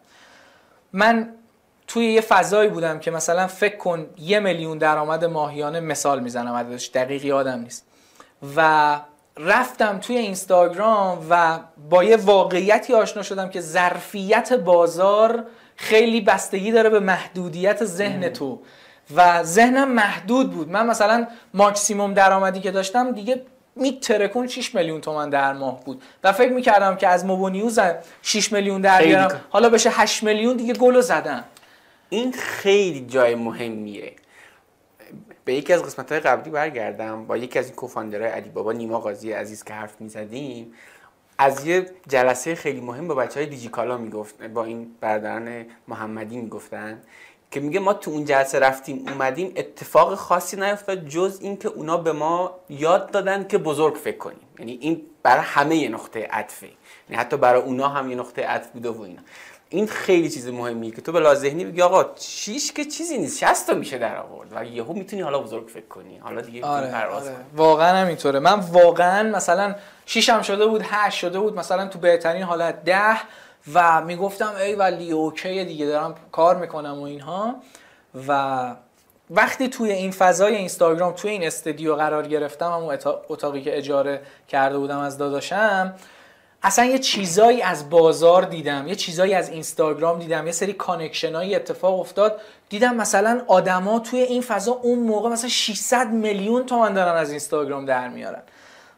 [0.94, 1.30] من
[1.88, 6.90] توی یه فضایی بودم که مثلا فکر کن یه میلیون درآمد ماهیانه مثال می‌زنم عددش
[6.90, 7.86] دقیق یادم نیست.
[8.56, 9.00] و
[9.38, 15.44] رفتم توی اینستاگرام و با یه واقعیتی آشنا شدم که ظرفیت بازار
[15.76, 18.60] خیلی بستگی داره به محدودیت ذهن تو.
[19.16, 20.70] و ذهنم محدود بود.
[20.70, 23.42] من مثلا ماکسیموم درآمدی که داشتم دیگه
[23.76, 26.04] میترکون 6 میلیون تومن در ماه بود.
[26.24, 27.80] و فکر می‌کردم که از موبو نیوز
[28.22, 29.42] 6 میلیون در بیارم.
[29.50, 31.44] حالا بشه 8 میلیون دیگه گلو زدم.
[32.14, 34.14] این خیلی جای مهمیه.
[35.46, 39.00] به یکی از قسمت های قبلی برگردم با یکی از این کوفاندرهای علی بابا نیما
[39.00, 40.74] قاضی عزیز که حرف می‌زدیم
[41.38, 47.02] از یه جلسه خیلی مهم با بچه های دیجیکالا می‌گفت با این برادران محمدی می‌گفتن
[47.52, 52.12] که میگه ما تو اون جلسه رفتیم اومدیم اتفاق خاصی نیفتاد جز اینکه اونا به
[52.12, 54.48] ما یاد دادن که بزرگ فکر کنیم.
[54.60, 56.68] یعنی این برای همه یه نقطه عطفه.
[57.10, 59.22] یعنی حتی برای اونا هم یه نقطه عطف بوده و اینا.
[59.74, 63.68] این خیلی چیز مهمیه که تو به ذهنی بگی آقا چیش که چیزی نیست 60
[63.68, 66.18] تا میشه در آورد و یهو می‌تونی حالا بزرگ فکر کنی.
[66.18, 67.36] حالا دیگه آره، پرواز آره.
[67.56, 68.40] واقعا همینطوره.
[68.40, 73.00] من واقعا مثلا 6 هم شده بود 8 شده بود مثلا تو بهترین حالت 10
[73.74, 77.56] و می‌گفتم ای ولی اوکی دیگه دارم کار می‌کنم و اینها.
[78.28, 78.76] و
[79.30, 82.98] وقتی توی این فضای اینستاگرام توی این استودیو قرار گرفتم همون
[83.30, 85.94] اتاقی که اجاره کرده بودم از داداشم
[86.64, 92.00] اصلا یه چیزایی از بازار دیدم یه چیزایی از اینستاگرام دیدم یه سری connection اتفاق
[92.00, 92.42] افتاد.
[92.70, 97.86] دیدم مثلا آدما توی این فضا اون موقع مثلا 600 میلیون تومان دارن از اینستاگرام
[97.86, 98.42] در میارن.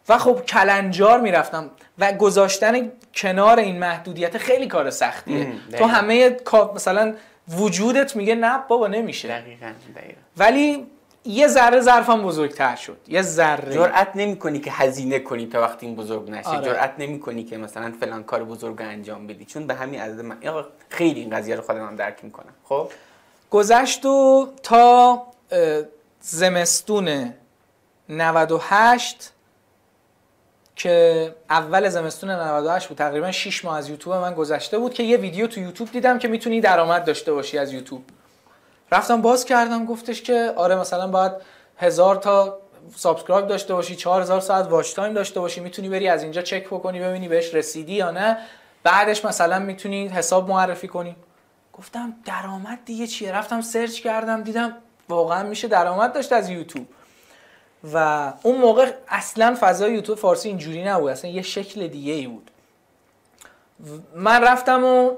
[0.10, 5.48] و خب کلنجار می‌رفتم و گذاشتن کنار این محدودیت خیلی کار سختیه.
[5.78, 6.38] تو همه
[6.76, 7.16] مثلا
[7.50, 9.28] وجودت میگه نه بابا نمیشه.
[9.28, 10.20] دقیقاً دقیقاً.
[10.38, 10.88] ولی
[11.26, 12.98] یه ذره ظرفم بزرگتر شد.
[13.08, 13.74] یه ذره.
[13.74, 16.66] جرأت نمی که هزینه کنی تا وقتی این بزرگ نشه آره.
[16.66, 19.46] جرأت نمی که مثلا فلان کار بزرگ انجام بدی.
[19.46, 20.38] چون به همین عدد من
[20.90, 22.54] خیلی این قضیه رو خودم هم درک می‌کنم.
[22.64, 22.90] خب؟
[23.52, 25.24] گذشت و تا
[26.22, 27.34] زمستون
[28.10, 29.32] 98
[30.76, 32.98] که اول زمستون 98 بود.
[32.98, 36.28] تقریبا 6 ماه از یوتیوب من گذشته بود که یه ویدیو تو یوتیوب دیدم که
[36.28, 38.04] می‌تونی درآمد داشته باشی از یوتیوب.
[38.92, 41.32] رفتم باز کردم گفتش که آره مثلا باید
[41.78, 42.58] هزار تا
[42.96, 47.00] subscribe داشته باشی 4000 ساعت watch time داشته باشی می‌تونی بری از اینجا چک بکنی
[47.00, 48.38] ببینی بهش رسیدی یا نه.
[48.84, 51.16] بعدش مثلا می‌تونی حساب معرفی کنی.
[51.74, 54.78] گفتم درآمد دیگه چیه؟ رفتم سرچ کردم دیدم
[55.10, 56.88] واقعا میشه درآمد داشت از یوتیوب.
[57.94, 62.52] و اون موقع اصلا فضای یوتیوب فارسی اینجوری نبود اصلا یه شکل دیگه ای بود.
[64.16, 65.12] من رفتم و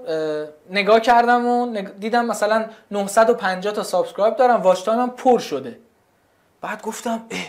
[0.69, 5.79] نگاه کردم و دیدم مثلا 950 تا subscribe دارم watch پر شده.
[6.61, 7.45] بعد گفتم اه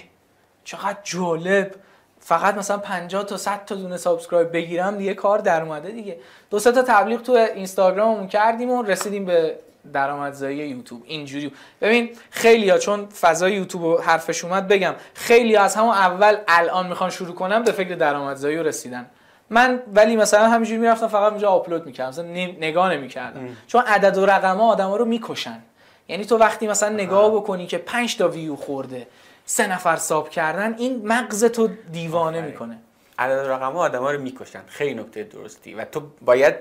[0.64, 1.74] چقدر جالب.
[2.20, 6.18] فقط مثلا 50 تا 100 تا دونه subscribe بگیرم دیگه کار در اومده دیگه.
[6.50, 9.58] دو تا تبلیغ تو اینستاگراممون کردیم و رسیدیم به
[9.92, 11.02] درآمدزایی یوتیوب.
[11.06, 11.52] اینجوری.
[11.80, 17.10] ببین خیلی ها چون فضای یوتیوب حرفش اومد بگم خیلی از همون اول الان می‌خوان
[17.10, 19.06] شروع کنم به فکر درآمدزایی رسیدن.
[19.50, 22.08] من ولی مثلا همینجوری می‌رفتم فقط اونجا آپلود می‌کردم.
[22.08, 22.24] مثلا
[22.60, 23.48] نگاه نمی‌کردم.
[23.66, 25.62] چون عدد و رقم ها آدم ها رو می‌کشن.
[26.08, 29.06] یعنی تو وقتی مثلا نگاه بکنی که 5 تا ویو خورده
[29.44, 32.78] سه نفر ساب کردن این مغز تو دیوانه می‌کنه.
[33.18, 35.74] عدد رقم ها آدم ها رو می‌کشن خیلی نکته درستی.
[35.74, 36.54] و تو باید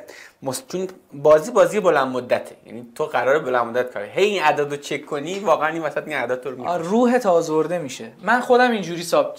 [0.68, 2.56] چون بازی بازی بلند مدته.
[2.66, 4.10] یعنی تو قرار بلند مدت کاری.
[4.10, 7.78] هی این عدد رو چک کنی واقعا این وسط این عدد رو می‌کشن روح آزرده
[7.78, 8.12] میشه.
[8.22, 9.38] من خودم اینجوری ساب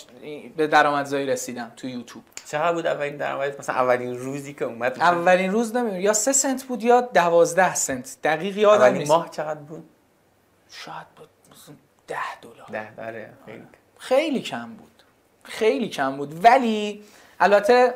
[0.57, 2.24] به درآمدزایی رسیدم تو یوتیوب.
[2.46, 6.00] چقدر بود اولین درآمد؟ مثلا اولین روزی که اومد اولین روز نمی‌دونم.
[6.00, 8.16] یا سه سنت بود یا دوازده سنت.
[8.24, 9.11] دقیق یادم نیست.
[9.11, 9.85] ماه چقدر بود؟
[10.70, 11.28] شاید بود
[12.07, 12.66] ده دلار.
[12.72, 13.62] ده داره خیلی.
[13.98, 14.88] خیلی کم بود.
[15.48, 16.44] خیلی کم بود.
[16.44, 17.02] ولی
[17.40, 17.94] البته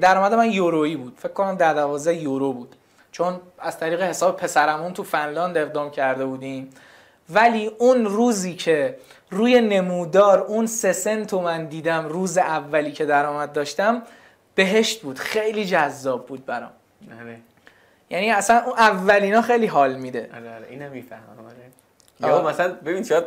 [0.00, 1.14] درآمد من یورویی بود.
[1.18, 2.76] فکر کنم در دوازده یورو بود.
[3.12, 6.70] چون از طریق حساب پسرمون تو فنلاند اقدام کرده بودیم.
[7.30, 8.96] ولی اون روزی که
[9.30, 14.02] روی نمودار اون سه سنت من دیدم روز اولی که درآمد داشتم
[14.54, 15.18] بهشت بود.
[15.18, 16.70] خیلی جذاب بود برام.
[17.20, 17.38] آره.
[18.10, 20.30] یعنی اصلا اون اولینا خیلی حال میده.
[20.36, 20.66] آره آره.
[20.70, 21.22] اینم می‌فهمم
[22.20, 22.32] آره.
[22.32, 23.24] یا مثلا ببین شاید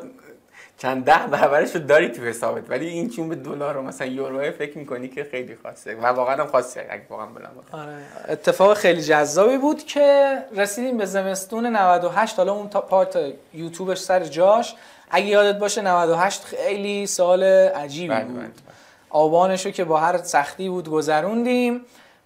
[0.82, 4.52] چند ده برابرش رو داری تو حسابت ولی این چون به دلار و مثلا یورو
[4.52, 7.28] فکر می‌کنی که خیلی خاصه و واقعا هم خاصه اگه واقعا
[7.72, 7.98] آره
[8.30, 13.20] اتفاق خیلی جذابی بود که رسیدیم به زمستون 98 حالا اون تا پارت
[13.54, 14.76] یوتیوبش سر جاش.
[15.12, 18.36] اگه یادت باشه 98 خیلی سال عجیبی بله، بود.
[18.36, 18.54] بله، بله.
[19.10, 21.82] آبانشو که با هر سختی بود گذروندیم.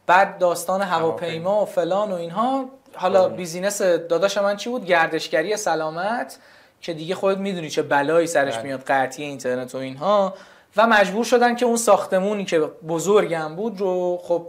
[0.08, 2.70] بعد داستان هواپیما و فلان و اینها.
[2.96, 6.38] حالا بیزینس داداش من چی بود؟ گردشگری سلامت.
[6.86, 10.34] که دیگه خودت می‌دونی چه بلایی سرش میاد قطعی اینترنت و اینها.
[10.78, 14.48] و مجبور شدن که اون ساختمونی که بزرگم بود رو خب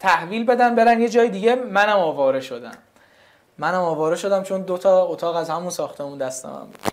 [0.00, 1.54] تحویل بدن برن یه جای دیگه.
[1.54, 2.72] منم آواره شدم.
[3.58, 6.92] منم آواره شدم چون دوتا اتاق از همون ساختمون دستم بود.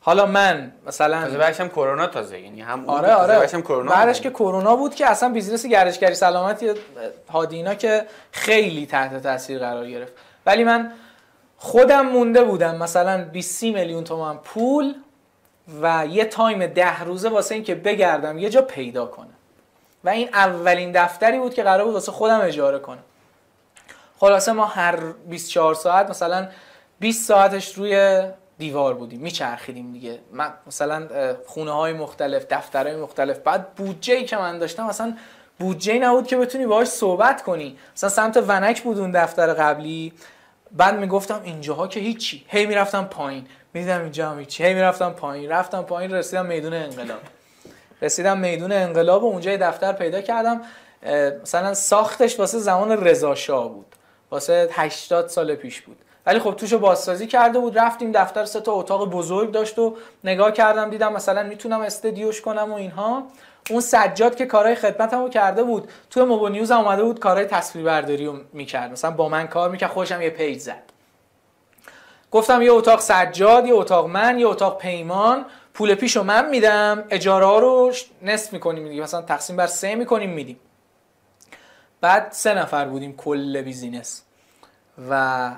[0.00, 3.38] حالا من مثلا تازه بعدش هم کرونا تازه یعنی هم آره آره.
[3.38, 6.70] بعدش هم کرونا بعدش که کرونا بود که اصلا business گردشگری سلامتی
[7.32, 10.12] هادی اینا که خیلی تحت تاثیر قرار گرفت.
[10.46, 10.92] ولی من
[11.64, 12.76] خودم مونده بودم.
[12.76, 14.94] مثلا 20 میلیون تومن پول
[15.82, 19.34] و یه time ده روزه واسه اینکه بگردم یه جا پیدا کنم.
[20.04, 23.02] و این اولین دفتری بود که قرار بود واسه خودم اجاره کنم.
[24.18, 24.96] خلاصه ما هر
[25.28, 26.48] 24 ساعت مثلا
[27.00, 28.22] 20 ساعتش روی
[28.58, 29.20] دیوار بودیم.
[29.20, 30.18] میچرخیدیم دیگه.
[30.32, 31.08] من مثلا
[31.46, 33.38] خونه های مختلف دفترهای مختلف.
[33.38, 35.16] بعد بودجه ای که من داشتم مثلا
[35.58, 37.78] بودجه نبود که بتونی باهاش صحبت کنی.
[37.96, 40.12] مثلا سمت ونک بود اون دفتر قبلی.
[40.74, 42.44] بعد می‌گفتم اینجاها که هیچی.
[42.48, 43.46] هی می‌رفتم پایین.
[43.74, 44.64] می‌دیدم اینجا هم هیچی.
[44.64, 45.50] هی می‌رفتم پایین.
[45.50, 47.20] رفتم پایین رسیدم میدون انقلاب.
[48.02, 50.60] رسیدم میدون انقلاب و اونجا دفتر پیدا کردم.
[51.42, 53.34] مثلا ساختش واسه زمان رضا
[53.68, 53.86] بود.
[54.30, 55.96] واسه 80 سال پیش بود.
[56.26, 57.78] ولی خب توشو بازسازی کرده بود.
[57.78, 62.72] رفتیم دفتر سه تا اتاق بزرگ داشت و نگاه کردم دیدم مثلا می‌تونم استدیوش کنم
[62.72, 63.26] و اینها.
[63.70, 68.26] اون سجاد که کارهای خدمتمو کرده بود توی موبو نیوز هم اومده بود کارهای تصویربرداری
[68.26, 68.92] رو می‌کرد.
[68.92, 70.82] مثلا با من کار می‌کرد خوشم یه پیج زد.
[72.30, 77.46] گفتم یه اتاق سجاد یه اتاق من یه اتاق پیمان پول پیشو من میدم اجاره
[77.46, 79.02] ها رو نصف می‌کنیم دیگه.
[79.02, 80.60] مثلا تقسیم بر سه می‌کنیم میدیم.
[82.00, 84.22] بعد سه نفر بودیم کل بیزینس.
[85.10, 85.50] و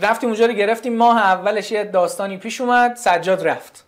[0.00, 0.96] رفتیم اونجا رو گرفتیم.
[0.96, 3.84] ماه اولش یه داستانی پیش اومد سجاد رفت.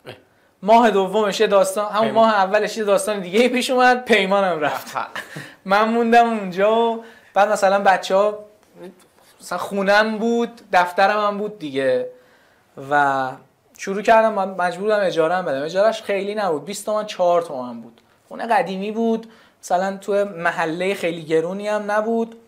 [0.63, 4.97] ماه دومش داستان همون ماه اولش یه داستان دیگه پیش اومد پیمانم رفت.
[5.65, 8.39] من موندم اونجا و بعد مثلا بچه ها
[9.41, 12.07] مثلا خونم بود دفترم هم بود دیگه.
[12.91, 13.31] و
[13.79, 15.63] شروع کردم من مجبور بودم اجاره هم بدم.
[15.65, 16.65] اجارهش خیلی نبود.
[16.65, 18.01] 20 تومن 4 تومن بود.
[18.29, 19.33] خونه قدیمی بود.
[19.63, 22.41] مثلا تو محله خیلی گرونی هم نبود.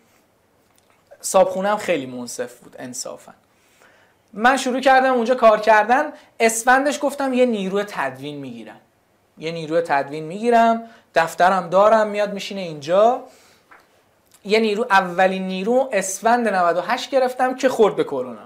[1.20, 3.32] صابخونه هم خیلی منصف بود انصافا.
[4.32, 6.04] من شروع کردم اونجا کار کردن.
[6.40, 8.76] اسفندش گفتم یه نیرو تدوین می‌گیرم.
[9.38, 10.82] یه نیرو تدوین می‌گیرم.
[11.14, 13.22] دفترم دارم میاد میشینه اینجا.
[14.44, 18.38] یه نیرو اولین نیرو اسفند 98 گرفتم که خورد به کرونا.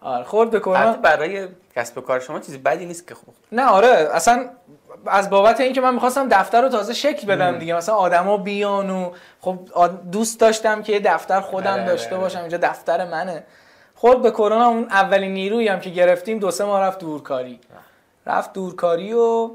[0.00, 0.92] آره خورد به کرونا.
[0.92, 4.48] برای کسب و کار شما چیزی بدی نیست که خوب نه آره اصلا
[5.06, 7.74] از بابت اینکه من می‌خواستم دفتر رو تازه شکل بدم دیگه.
[7.74, 9.58] مثلا آدما بیان و خب
[10.12, 12.18] دوست داشتم که یه دفتر خودم آره، داشته آره.
[12.18, 12.40] باشم.
[12.40, 13.44] اینجا دفتر منه.
[14.02, 17.60] خود به کرونا اون اولین نیرویی هم که گرفتیم دو سه ماه رفت دورکاری.
[18.26, 19.50] رفت دورکاری و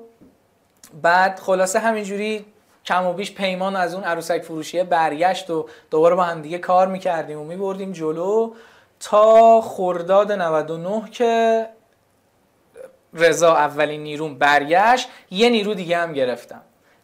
[1.01, 2.45] بعد خلاصه همینجوری
[2.85, 6.87] کم و بیش پیمان از اون عروسک فروشیه برگشت و دوباره با هم دیگه کار
[6.87, 8.53] می‌کردیم و میبردیم جلو
[8.99, 11.65] تا خرداد 99 که
[13.13, 15.09] رضا اولین نیروم برگشت.
[15.31, 16.61] یه نیرو دیگه هم گرفتم.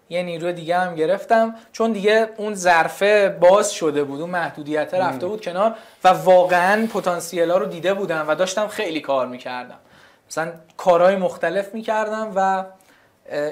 [0.09, 5.27] یه نیرو دیگه هم گرفتم چون دیگه اون ظرفه باز شده بود اون محدودیت رفته
[5.27, 9.77] بود کنار و واقعا پتانسیل ها رو دیده بودم و داشتم خیلی کار می‌کردم.
[10.29, 12.65] مثلا کارهای مختلف می‌کردم و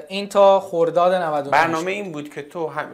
[0.08, 2.86] این تا خرداد 99 برنامه این بود که تو هم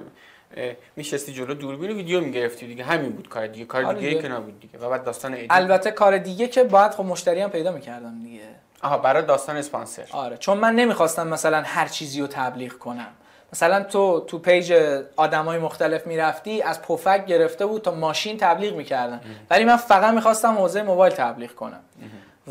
[0.97, 2.85] میشستی جلو دوربین ویدیو می‌گرفتی دیگه.
[2.85, 3.65] همین بود کار دیگه.
[3.65, 4.23] کار آره دیگه دیگه.
[4.23, 4.79] که نبود دیگه.
[4.79, 5.47] و بعد داستان edit.
[5.51, 8.43] البته کار دیگه که باید خب مشتری هم پیدا می‌کردم دیگه.
[8.83, 10.05] آها برای داستان اسپانسر.
[10.13, 13.09] آره چون من نمی‌خواستم مثلا هر چیزی رو تبلیغ کنم.
[13.53, 14.75] مثلا تو تو page
[15.17, 19.21] آدمای مختلف می‌رفتی از پفک گرفته بود تا ماشین تبلیغ می‌کردن.
[19.51, 21.81] ولی من فقط می‌خواستم حوزه موبایل تبلیغ کنم.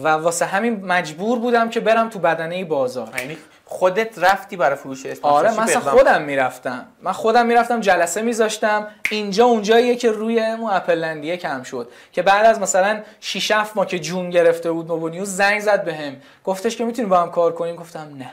[0.03, 3.10] و واسه همین مجبور بودم که برم تو بدنه بازار.
[3.17, 6.86] یعنی خودت رفتی برای فروش آره من اصلا خودم می‌رفتم.
[7.01, 8.88] من خودم می‌رفتم جلسه میذاشتم.
[9.12, 11.89] اینجا اونجاییه که روی اون اپلندیه کم شد.
[12.12, 15.83] که بعد از مثلا 6 7 ماه که جون گرفته بود نوبو نیوز زنگ زد
[15.83, 16.15] بهم.
[16.43, 18.31] گفتش که می‌تونیم با هم کار کنیم؟ گفتم نه.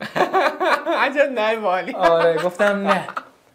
[1.04, 3.04] عجب نه والی آره گفتم نه.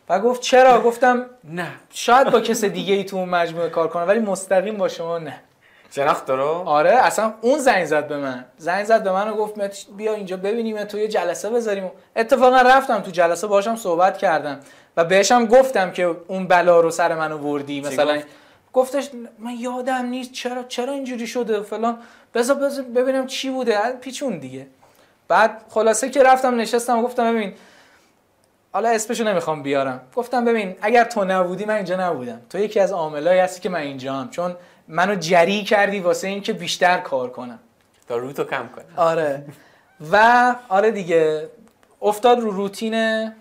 [0.09, 1.67] و گفت چرا؟ گفتم نه.
[1.89, 5.39] شاید با کس دیگه ای تو اون مجموعه کار کنم ولی مستقیم با شما نه.
[5.91, 8.45] شناخت رو؟ آره اصلا اون زنگ زد به من.
[8.57, 9.53] زنگ زد به من و گفت
[9.97, 11.91] بیا اینجا ببینیم تو یه جلسه بذاریم.
[12.15, 14.59] اتفاقا رفتم تو جلسه باشم صحبت کردم.
[14.97, 18.25] و بهشم گفتم که اون بلا رو سر من آوردی مثلا گفت؟
[18.73, 21.97] گفتش من یادم نیست چرا چرا اینجوری شده فلان.
[22.33, 22.57] بذار
[22.95, 23.79] ببینم چی بوده.
[24.01, 24.67] پیچون دیگه.
[25.31, 27.53] بعد خلاصه که رفتم نشستم و گفتم ببین
[28.73, 30.01] حالا اسمشو نمی‌خوام بیارم.
[30.15, 32.41] گفتم ببین اگر تو نبودی من اینجا نبودم.
[32.49, 34.29] تو یکی از عاملایی هستی که من اینجا هم.
[34.29, 34.55] چون
[34.87, 37.59] منو جری کردی واسه اینکه بیشتر کار کنم.
[38.07, 39.45] تا رو تو کم کنه آره.
[40.11, 41.49] و آره دیگه
[42.01, 43.31] افتاد رو روتین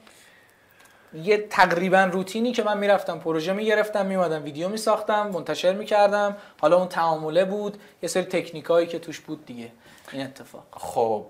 [1.15, 6.37] یه تقریبا روتینی که من می‌رفتم پروژه می‌گرفتم میومدم ویدیو میساختم منتشر می‌کردم.
[6.61, 9.69] حالا اون تعامله بود یه سری تکنیکایی که توش بود دیگه.
[10.13, 10.65] این اتفاق.
[10.73, 11.27] خب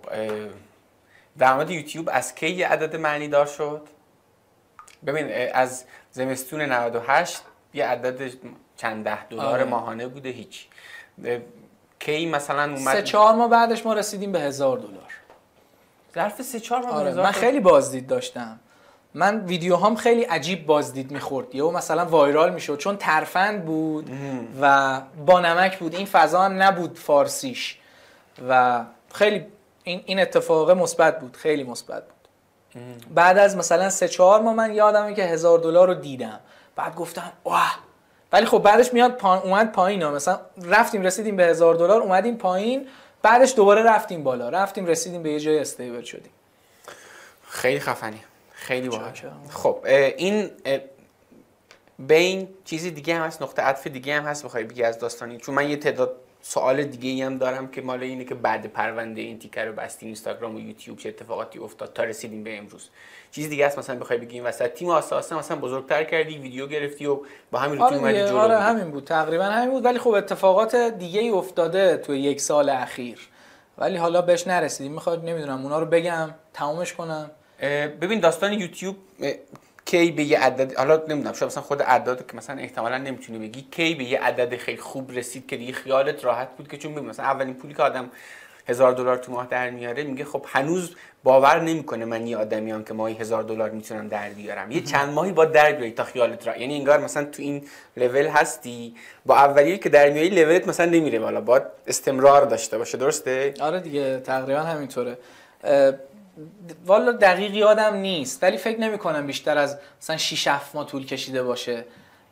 [1.39, 3.89] در مورد یوتیوب از کی یه عدد معنی دار شد؟
[5.07, 7.41] ببین از زمستون 98
[7.75, 8.33] یه عدد
[8.77, 9.65] چند ده دلار آره.
[9.65, 10.67] ماهانه بوده هیچ.
[11.99, 15.13] کی مثلا اومد؟ سه چهار ماه بعدش ما رسیدیم به هزار دلار.
[16.15, 18.61] ظرف سه چهار ماه آره من خیلی بازدید داشتم.
[19.15, 21.55] من ویدیوهام خیلی عجیب بازدید می‌خورد.
[21.55, 24.11] یا مثلا وایرال می‌شد چون ترفند بود
[24.61, 25.95] و با نمک بود.
[25.95, 27.79] این فضا هم نبود فارسیش.
[28.49, 29.47] و خیلی
[29.85, 32.29] این این اتفاق مثبت بود خیلی مثبت بود.
[33.15, 36.41] بعد از مثلا سه چهار ماه من یادمه که هزار دلار رو دیدم.
[36.77, 37.79] بعد گفتم واه!
[38.33, 39.41] ولی خب بعدش میاد پا...
[39.41, 40.11] اومد پایین ها.
[40.11, 42.89] مثلا رفتیم رسیدیم به هزار دلار اومدیم پایین.
[43.23, 44.49] بعدش دوباره رفتیم بالا.
[44.49, 46.33] رفتیم رسیدیم به یه جای استیبل شدیم.
[47.49, 48.21] خیلی خفنی.
[48.53, 49.13] خیلی باحال.
[49.51, 49.79] خب
[50.17, 50.51] این
[51.99, 55.39] بین چیزی دیگه هم هست نقطه عطف دیگه هم هست بخوای بگی از داستانی.
[55.39, 59.21] چون من یه تعداد سوال دیگه ای هم دارم که مال اینه که بعد پرونده
[59.21, 62.89] این تیکر رو بستیم اینستاگرام و یوتیوب چه اتفاقاتی افتاد تا رسیدیم به امروز.
[63.31, 64.73] چیز دیگه هست مثلا بخوای بگی این وسط.
[64.73, 67.19] تیم آسا آسا مثلا بزرگتر کردی ویدیو گرفتی و
[67.51, 68.37] با همین رو آره, جلو.
[68.37, 68.59] آره.
[68.59, 69.05] همین بود.
[69.05, 69.85] تقریبا همین بود.
[69.85, 73.19] ولی خب اتفاقات دیگه ای افتاده توی یک سال اخیر.
[73.79, 74.93] ولی حالا بهش نرسیدیم.
[74.93, 77.31] می‌خواد نمی‌دونم اونا رو بگم تمومش کنم.
[78.01, 78.97] ببین داستان یوتیوب
[79.91, 83.67] کی به یه عدد حالا نمی‌دونم شاید مثلا خود اعداد که مثلا احتمالا نمی‌تونی بگی
[83.71, 87.09] کی به یه عدد خیلی خوب رسید که دیگه خیالت راحت بود که چون ببین
[87.09, 88.11] مثلا اولین پولی که آدم
[88.69, 92.95] هزار دلار تو ماه در میاره میگه خب هنوز باور نمی‌کنه من یه آدمیام که
[92.95, 94.71] ماهی هزار دلار می‌تونم در بیارم.
[94.71, 97.63] یه چند ماهی با در بیاری تا خیالت را یعنی انگار مثلا تو این
[97.97, 98.95] لول هستی
[99.27, 103.81] با اولیه که در میاری لولت مثلا نمیره بالا باید استمرار داشته باشه درسته؟ آره
[103.81, 105.19] دیگه تقریبا همینطوره.
[106.87, 111.07] والا دقیق یادم نیست ولی فکر نمی کنم بیشتر از مثلا 6 7 ماه طول
[111.07, 111.85] کشیده باشه.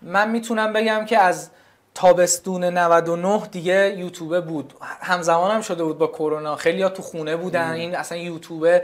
[0.02, 1.50] من می‌تونم بگم که از
[1.94, 4.74] تابستون 99 دیگه یوتیوب بود.
[4.80, 6.56] همزمان هم شده بود با کرونا.
[6.56, 7.70] خیلی ها تو خونه بودن.
[7.70, 8.80] این اصلا یوتیوب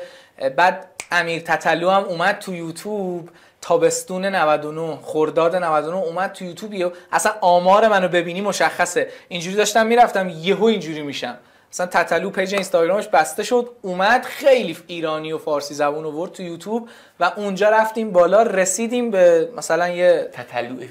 [0.57, 3.31] بعد امیر تتلو هم اومد تو یوتیوب.
[3.61, 6.93] تابستون 99 خرداد 99 اومد تو یوتیوب.
[7.13, 9.09] اصلا آمار منو ببینی مشخصه.
[9.29, 11.37] اینجوری داشتم می‌رفتم یهو اینجوری میشم.
[11.75, 16.89] مثلا تتلو پیج اینستاگرامش بسته شد اومد خیلی ایرانی و فارسی زبون آورد تو یوتیوب
[17.21, 20.85] و اونجا رفتیم بالا رسیدیم به مثلا یه تتلو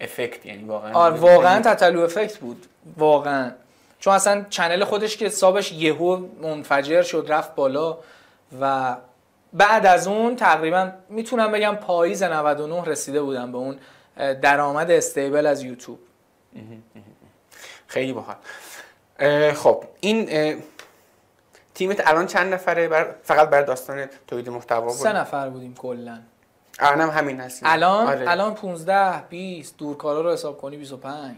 [0.00, 2.66] افکت یعنی واقعا آره واقعا تتلو افکت بود
[2.96, 3.52] واقعا.
[4.00, 7.98] چون اصلا چنل خودش که حسابش یهو منفجر شد رفت بالا
[8.60, 8.96] و
[9.52, 13.78] بعد از اون تقریبا می‌تونم بگم پاییز 99 رسیده بودم به اون
[14.16, 15.98] درآمد استیبل از یوتیوب.
[17.86, 18.36] خیلی باحال.
[19.54, 20.62] خب این
[21.74, 23.14] تیمت الان چند نفره؟ بر...
[23.22, 24.92] فقط برای داستان تولید محتوا بود.
[24.92, 26.18] سه نفر بودیم کلا.
[26.78, 27.68] الان همین هستیم.
[27.68, 28.30] الان؟ آره.
[28.30, 31.36] الان 15 20 دورکارا رو حساب کنی 25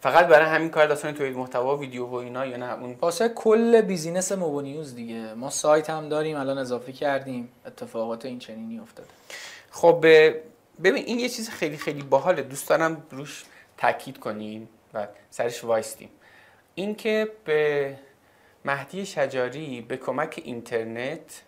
[0.00, 3.80] فقط برای همین کار داستان تولید محتوا ویدیو و اینا یا نه؟ اون واسه کل
[3.80, 5.34] business موبو نیوز دیگه.
[5.34, 7.48] ما سایت هم داریم الان اضافه کردیم.
[7.66, 9.08] اتفاقات این چنینی افتاده.
[9.70, 10.00] خب
[10.82, 12.42] ببین این یه چیز خیلی خیلی باحاله.
[12.42, 13.44] دوست دارم روش
[13.78, 16.08] تاکید کنیم و سرش وایستیم.
[16.74, 17.94] اینکه یه
[18.64, 21.42] مهدی شجاری به کمک اینترنت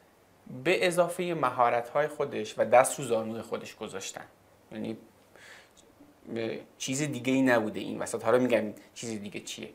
[0.65, 4.25] به اضافه مهارت های خودش و دست رو زانوی خودش گذاشتن.
[4.73, 4.97] یعنی
[6.79, 8.25] چیز دیگه ای نبوده این وسط.
[8.25, 8.62] حالا میگم
[8.95, 9.69] چیز دیگه چیه.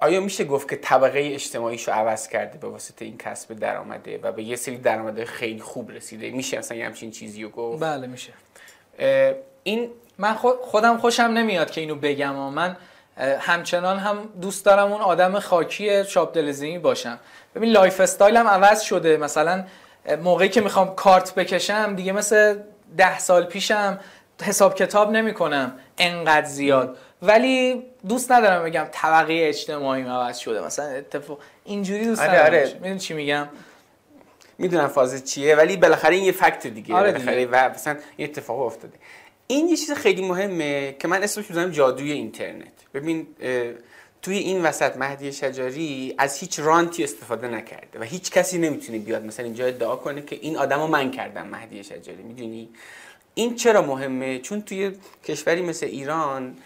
[0.00, 4.42] آیا میشه گفت که طبقه اجتماعیشو عوض کرده به واسطه این کسب درآمده و به
[4.42, 8.32] یه سری درآمده خیلی خوب رسیده؟ میشه اصلا یه همچین چیزی رو گفت؟ بله میشه.
[9.62, 12.76] این من خودم خوشم نمیاد که اینو بگم و من
[13.40, 17.18] همچنان هم دوست دارم اون آدم خاکی شابدالعظیمی باشم.
[17.54, 19.16] ببین lifestyle م عوض شده.
[19.16, 19.64] مثلا
[20.22, 22.58] موقعی که می‌خوام کارت بکشم دیگه مثل
[22.96, 24.00] ده سال پیشم
[24.42, 26.98] حساب کتاب نمی کنم انقدر زیاد.
[27.22, 30.60] ولی دوست ندارم بگم طبقه اجتماعی عوض شده.
[30.60, 32.46] مثلا اتفاق اینجوری دوست آره ندارم.
[32.46, 32.74] آره.
[32.74, 33.48] می‌دونی چی میگم؟
[34.58, 36.94] می‌دونم فاز چیه ولی بالاخره این یه fact دیگه.
[36.94, 38.94] آره بالاخره و مثلا این اتفاق افتاده.
[39.46, 42.72] این یه چیز خیلی مهمه که من اسمش می‌ذارم جادوی اینترنت.
[42.94, 43.26] ببین
[44.22, 49.24] توی این وسط مهدی شجاری از هیچ رانتی استفاده نکرده و هیچ کسی نمی‌تونه بیاد
[49.24, 52.68] مثلا اینجا ادعا کنه که این آدمو من کردم مهدی شجاری می‌دونی؟
[53.34, 54.92] این چرا مهمه؟ چون توی
[55.24, 56.56] کشوری مثل ایران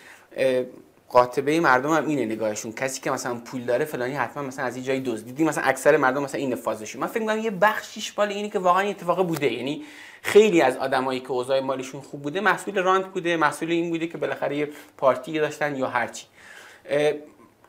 [1.09, 2.73] قاطبه مردم هم اینه نگاهشون.
[2.73, 6.23] کسی که مثلا پول داره فلانی حتما مثلا از این جایی دزدیدی مثلا اکثر مردم
[6.23, 9.53] مثلا این فازشون من فکر می‌کنم یه بخشیش بالا اینه که واقعا اتفاق بوده.
[9.53, 9.83] یعنی
[10.23, 14.19] خیلی از آدمایی که اوضاع مالیشون خوب بوده مسئول رانت بوده مسئول این بوده که
[14.19, 16.27] بالاخره یه پارتی داشتن یا هرچی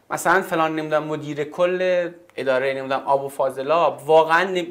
[0.10, 4.66] مثلا فلان نمی‌دونم مدیر کل اداره نمی‌دونم آب و فاضلاب واقعا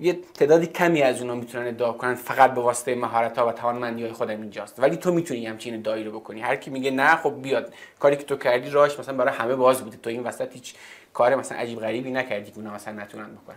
[0.00, 4.02] یه تعدادی کمی از اونا می‌تونن ادعا کنن فقط به واسطه مهارت ها و توانمندی
[4.02, 4.80] های خودم اینجاست.
[4.80, 6.40] ولی تو می‌تونی همچین ادعایی رو بکنی.
[6.40, 7.74] هر کی میگه نه خب بیاد.
[7.98, 9.96] کاری که تو کردی راش مثلا برای همه باز بوده.
[9.96, 10.74] تو این وسط هیچ
[11.12, 13.56] کار مثلا عجیب غریبی نکردی که اونا مثلا نتونن بکنن.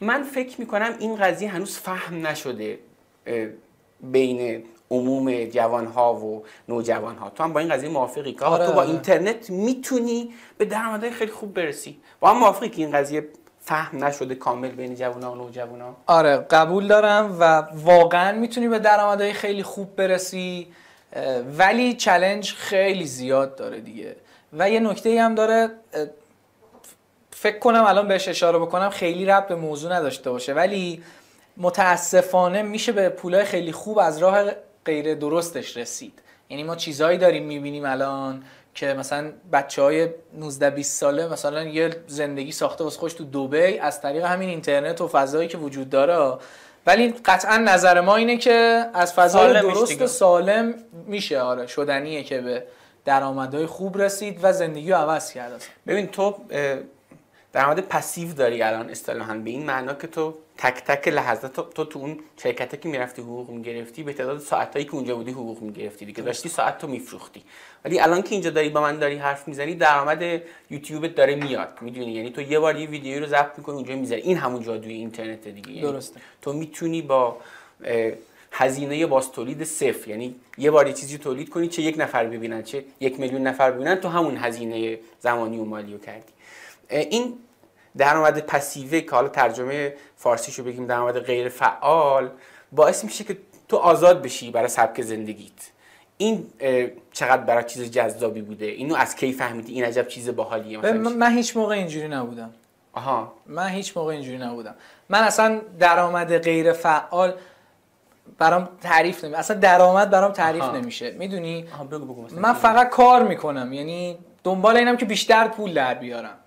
[0.00, 2.78] من فکر می‌کنم این قضیه هنوز فهم نشده
[4.00, 8.66] بین عموم جوان ها و نوجوان ها تو هم با این قضیه موافقی که آره
[8.66, 8.90] تو با آره.
[8.90, 11.98] اینترنت می‌تونی به درآمدهای خیلی خوب برسی.
[12.20, 13.28] با هم موافقی که این قضیه
[13.60, 18.68] فهم نشده کامل بین جوان ها و نوجوان ها آره قبول دارم و واقعا می‌تونی
[18.68, 20.66] به درآمدهای خیلی خوب برسی
[21.58, 24.16] ولی چلنج خیلی زیاد داره دیگه.
[24.52, 25.70] و یه نکته هم داره
[27.38, 30.54] فکر کنم الان بهش اشاره بکنم خیلی رب به موضوع نداشته باشه.
[30.54, 31.02] ولی
[31.56, 34.44] متاسفانه میشه به پولای خیلی خوب از راه
[34.84, 36.22] غیر درستش رسید.
[36.48, 38.42] یعنی ما چیزهایی داریم می‌بینیم الان
[38.74, 43.78] که مثلا بچه های 19 20 ساله مثلا یه زندگی ساخته واسه خوش تو دوبی
[43.78, 46.38] از طریق همین اینترنت و فضایی که وجود داره.
[46.86, 50.74] ولی قطعا نظر ما اینه که از فضای درست و سالم
[51.06, 51.40] میشه.
[51.40, 52.66] آره شدنیه که به
[53.04, 55.64] درآمدهای خوب رسید و زندگی رو عوض کرد.
[55.86, 56.34] ببین تو
[57.52, 59.34] درآمد پسیو داری الان اصطلاحا.
[59.34, 63.22] به این معنا که تو تک تک لحظات تو, تو تو اون شرکتی که می‌رفتی
[63.22, 66.22] حقوق می‌گرفتی به تعداد ساعتایی که اونجا بودی حقوق می‌گرفتی دیگه.
[66.22, 67.42] داشتی ساعت تو میفروختی.
[67.84, 71.68] ولی الان که اینجا داری با من داری حرف می‌زنی درآمد یوتیوب داره میاد.
[71.80, 74.20] می‌دونی؟ یعنی تو یه بار یه ویدیو رو ضبط می‌کنی اونجا می‌ذاری.
[74.20, 75.70] این همون جادوی اینترنت دیگه.
[75.70, 76.20] یعنی درسته.
[76.42, 77.36] تو می‌تونی با
[78.52, 80.08] هزینه باز تولید صفر.
[80.10, 83.70] یعنی یه بار یه چیزی تولید کنی چه یک نفر ببینن چه یک میلیون نفر
[83.70, 86.32] ببینن تو همون هزینه زمانی و مالی رو کردی.
[86.88, 87.38] این
[87.96, 92.30] درآمد پسیوه که حالا ترجمه فارسیشو بگیم درآمد غیر فعال
[92.72, 95.70] باعث میشه که تو آزاد بشی برای سبک زندگیت.
[96.18, 96.46] این
[97.12, 101.32] چقدر برای چیز جذابی بوده؟ اینو از کی فهمیدی؟ این عجب چیز باحالیه مثلا؟ من
[101.32, 102.50] هیچ موقع اینجوری نبودم.
[102.92, 103.32] آها.
[103.46, 104.74] من هیچ موقع اینجوری نبودم.
[105.08, 107.34] من اصلا درآمد غیر فعال
[108.38, 111.10] برام تعریف نمی اصلا درآمد برام تعریف نمیشه.
[111.10, 111.64] می‌دونی؟
[112.30, 113.72] من فقط کار می‌کنم.
[113.72, 116.38] یعنی دنبال اینم که بیشتر پول در بیارم.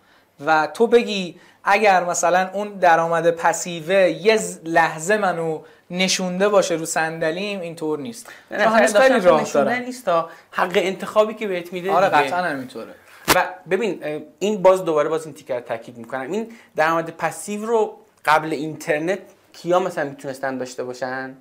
[0.45, 5.61] و تو بگی اگر مثلا اون درآمد پسیوه یه لحظه منو
[5.91, 8.27] نشونده باشه رو صندلیم اینطور نیست.
[8.51, 10.07] نه هنوز خیلی راه داره نیست
[10.51, 12.93] حق انتخابی که بهت میده آره قطعا همینطوره.
[13.35, 14.03] و ببین
[14.39, 16.31] این باز دوباره باز این تیکر تاکید می‌کنم.
[16.31, 19.19] این درآمد پسیو رو قبل اینترنت
[19.53, 21.35] کیا مثلا می‌تونستن داشته باشن؟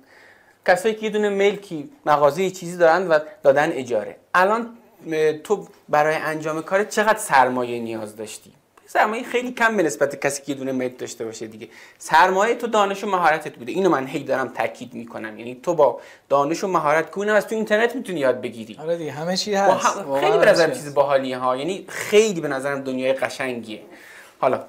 [0.67, 4.15] کسایی که یه دونه ملکی مغازه چیزی دارن و دادن اجاره.
[4.33, 4.77] الان
[5.43, 8.51] تو برای انجام کار چقدر سرمایه نیاز داشتی؟
[8.91, 11.67] سرمایه خیلی کم به نسبت کسی که یه دونه مت داشته باشه دیگه.
[11.97, 13.71] سرمایه تو دانش و مهارتت بوده.
[13.71, 15.39] اینو من هی دارم تاکید می‌کنم.
[15.39, 18.77] یعنی تو با دانش و مهارت که از تو اینترنت می‌تونی یاد بگیری.
[18.81, 19.97] آره دیگه همه چی هست.
[19.97, 20.19] هم...
[20.19, 23.81] خیلی به نظرم چیز باحالیه ها یعنی خیلی به نظرم دنیای قشنگیه.
[24.39, 24.63] حالا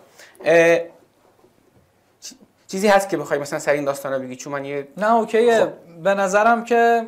[2.68, 6.02] چیزی هست که بخوای مثلا سر این داستانا بگی؟ چون من یه نه اوکیه خب.
[6.02, 7.06] به نظرم که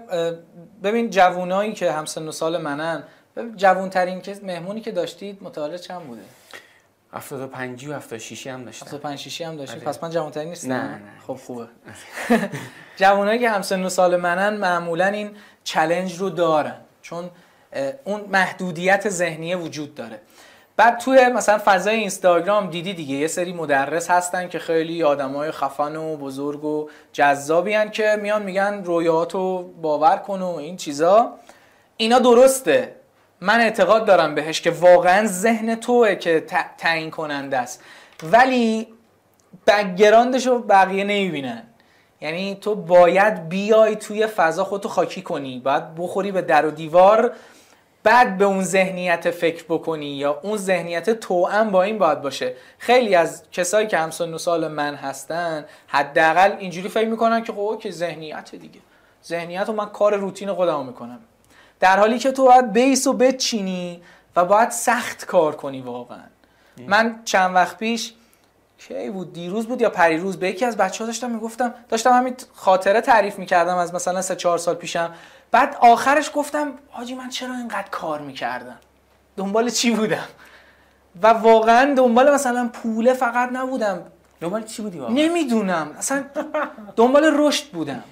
[0.82, 3.04] ببین جوونایی که همسن و سال منن
[3.56, 6.22] جوون ترین که مهمونی که داشتید متولد چند بوده؟
[7.12, 8.86] 75 و 76 هم داشتم.
[8.86, 9.88] 75 6 هم داشتید آره.
[9.88, 10.72] پس من جوان ترین نیستم.
[10.72, 11.00] نه نه.
[11.26, 11.68] خب خوبه.
[12.96, 15.30] جوانایی که همسن و سال منن معمولا این
[15.64, 16.76] چلنج رو دارن.
[17.02, 17.30] چون
[18.04, 20.20] اون محدودیت ذهنی وجود داره.
[20.76, 25.96] بعد توی مثلا فضای اینستاگرام دیدی دیگه یه سری مدرس هستن که خیلی آدمای خفن
[25.96, 31.32] و بزرگ و جذابی هن که میان میگن رویاتو باور کن و این چیزا.
[31.96, 32.94] اینا درسته.
[33.42, 36.44] من اعتقاد دارم بهش که واقعا ذهن توه که
[36.78, 37.84] تعیین کننده است.
[38.22, 38.88] ولی
[39.66, 41.62] بگراندش رو بقیه نمی‌بینن.
[42.20, 45.60] یعنی تو باید بیای توی فضا خودتو خاکی کنی.
[45.60, 47.32] باید بخوری به در و دیوار
[48.02, 52.54] بعد به اون ذهنیت فکر بکنی یا اون ذهنیت توأم با این باید باشه.
[52.78, 57.78] خیلی از کسایی که همسن و سال من هستن حداقل اینجوری فکر می‌کنن که خب
[57.80, 58.80] که ذهنیت دیگه.
[59.24, 61.20] ذهنیت رو من کار روتین خودم می‌کنم.
[61.82, 64.02] در حالی که تو باید بیس و بچینی
[64.36, 66.24] و باید سخت کار کنی واقعا.
[66.86, 68.12] من چند وقت پیش
[68.78, 72.34] کی بود؟ دیروز بود یا پریروز؟ به یکی از بچه ها داشتم می‌گفتم داشتم همین
[72.54, 75.14] خاطره تعریف می‌کردم از مثلا سه چهار سال پیشم.
[75.50, 78.78] بعد آخرش گفتم حاجی من چرا اینقدر کار می‌کردم؟
[79.36, 80.28] دنبال چی بودم؟
[81.22, 84.02] و واقعا دنبال مثلا پوله فقط نبودم.
[84.40, 85.94] دنبال چی بودی واقعا؟ نمی‌دونم.
[85.98, 86.24] اصلا
[86.96, 88.02] دنبال رشد بودم.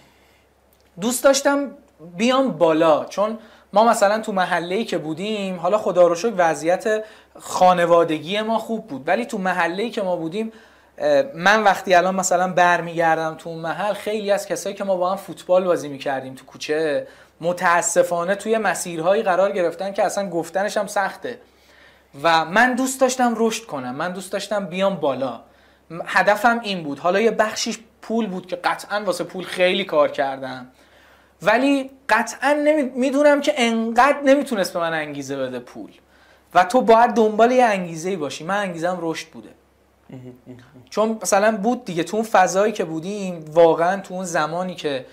[1.00, 1.70] دوست داشتم
[2.16, 3.38] بیام بالا چون
[3.72, 7.04] ما مثلا تو محله که بودیم حالا خدا رو شکر وضعیت
[7.38, 10.52] خانوادگی ما خوب بود ولی تو محله که ما بودیم
[11.34, 15.16] من وقتی الان مثلا برمیگردم تو اون محل خیلی از کسایی که ما با هم
[15.16, 17.06] فوتبال بازی می‌کردیم تو کوچه
[17.40, 21.38] متاسفانه توی مسیرهایی قرار گرفتن که اصلا گفتنش هم سخته.
[22.22, 25.40] و من دوست داشتم رشد کنم من دوست داشتم بیام بالا.
[26.04, 26.98] هدفم این بود.
[26.98, 30.66] حالا یه بخشیش پول بود که قطعا واسه پول خیلی کار کردم.
[31.42, 32.54] ولی قطعا
[32.94, 35.90] می‌دونم که انقدر نمی‌تونست به من انگیزه بده پول.
[36.54, 38.44] و تو باید دنبال یه انگیزه باشی.
[38.44, 39.48] من انگیزم رشد بوده.
[40.90, 42.04] چون مثلا بود دیگه.
[42.04, 45.06] تو اون فضایی که بودیم واقعا تو اون زمانی که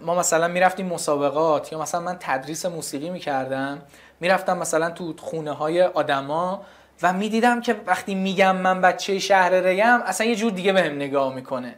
[0.00, 3.82] ما مثلا می‌رفتیم مسابقات یا مثلا من تدریس موسیقی می‌کردم
[4.20, 6.62] می‌رفتم مثلا تو خونه های آدما
[7.02, 11.34] و می‌دیدم که وقتی میگم من بچه شهر ریم اصلا یه جور دیگه بهم نگاه
[11.34, 11.74] می‌کنه.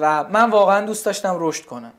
[0.00, 1.92] و من واقعا دوست داشتم رشد کنم.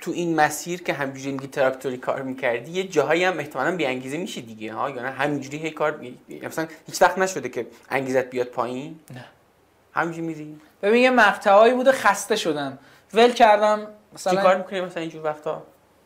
[0.00, 4.18] تو این مسیر که همینجوری میگی تراکتوری کار می‌کردی یه جاهایی هم احتمالا بی انگیزه
[4.18, 6.00] میشه دیگه ها؟ یا نه؟ همینجوری هی کار
[6.42, 9.24] مثلا هیچ وقت نشده که انگیزت بیاد پایین؟ نه.
[9.92, 12.78] همینجوری میری؟ ببین یه مقطعایی بوده خسته شدم.
[13.14, 15.62] ول کردم مثلا چی کار می‌کنی مثلا اینجور وقتا؟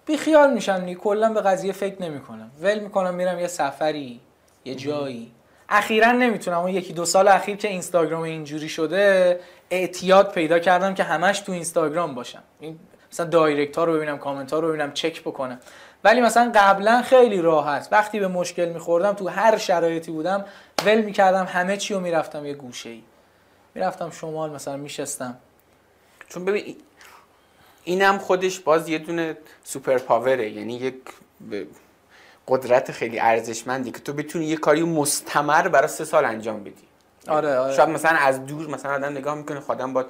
[0.06, 2.50] بی خیال میشم نی کلا به قضیه فکر نمی‌کنم.
[2.60, 4.20] ول می‌کنم میرم یه سفری
[4.64, 5.32] یه جایی.
[5.68, 6.58] اخیرا نمی‌تونم.
[6.58, 9.40] اون یکی دو سال اخیر که اینستاگرام اینجوری شده
[9.70, 12.42] اعتیاد پیدا کردم که همش تو اینستاگرام باشم.
[12.60, 12.78] این
[13.12, 15.60] مثلا دایرکت ها رو ببینم کامنت ها رو ببینم چک بکنم.
[16.04, 17.88] ولی مثلا قبلا خیلی راحت.
[17.92, 20.44] وقتی به مشکل میخوردم تو هر شرایطی بودم
[20.86, 23.02] ول می‌کردم همه چی رو می‌رفتم یه گوشه ای
[23.74, 25.36] می‌رفتم شمال مثلا میشستم.
[26.28, 26.76] چون ببین
[27.84, 30.50] اینم خودش باز یه دونه سوپر پاوره.
[30.50, 30.94] یعنی یک
[32.48, 36.74] قدرت خیلی ارزشمندی که تو بتونی یه کاری مستمر برای سه سال انجام بدی.
[37.28, 37.74] آره آره.
[37.74, 40.04] شاید مثلا از دور مثلا آدم نگاه می‌کنه خودم با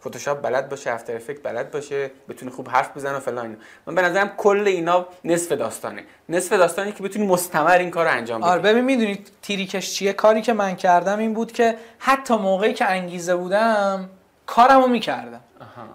[0.00, 4.02] فتوشاپ بلد باشه افتر افکت بلد باشه بتونه خوب حرف بزنه و فلان من به
[4.02, 6.04] نظرم کل اینا نصف داستانه.
[6.28, 8.50] نصف داستانی که بتونی مستمر این کار رو انجام بدی.
[8.50, 12.90] آره ببین می‌دونید تریکش چیه؟ کاری که من کردم این بود که حتی موقعی که
[12.90, 14.08] انگیزه بودم
[14.46, 15.40] کارمو می‌کردم.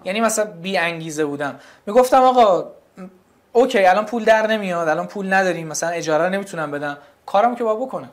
[0.04, 1.60] یعنی مثلا بی انگیزه بودم.
[1.86, 2.72] می‌گفتم آقا
[3.56, 6.98] اوکی الان پول در نمیاد الان پول نداریم مثلا اجاره نمی‌تونم بدم.
[7.26, 8.10] کارمو که با بکنم.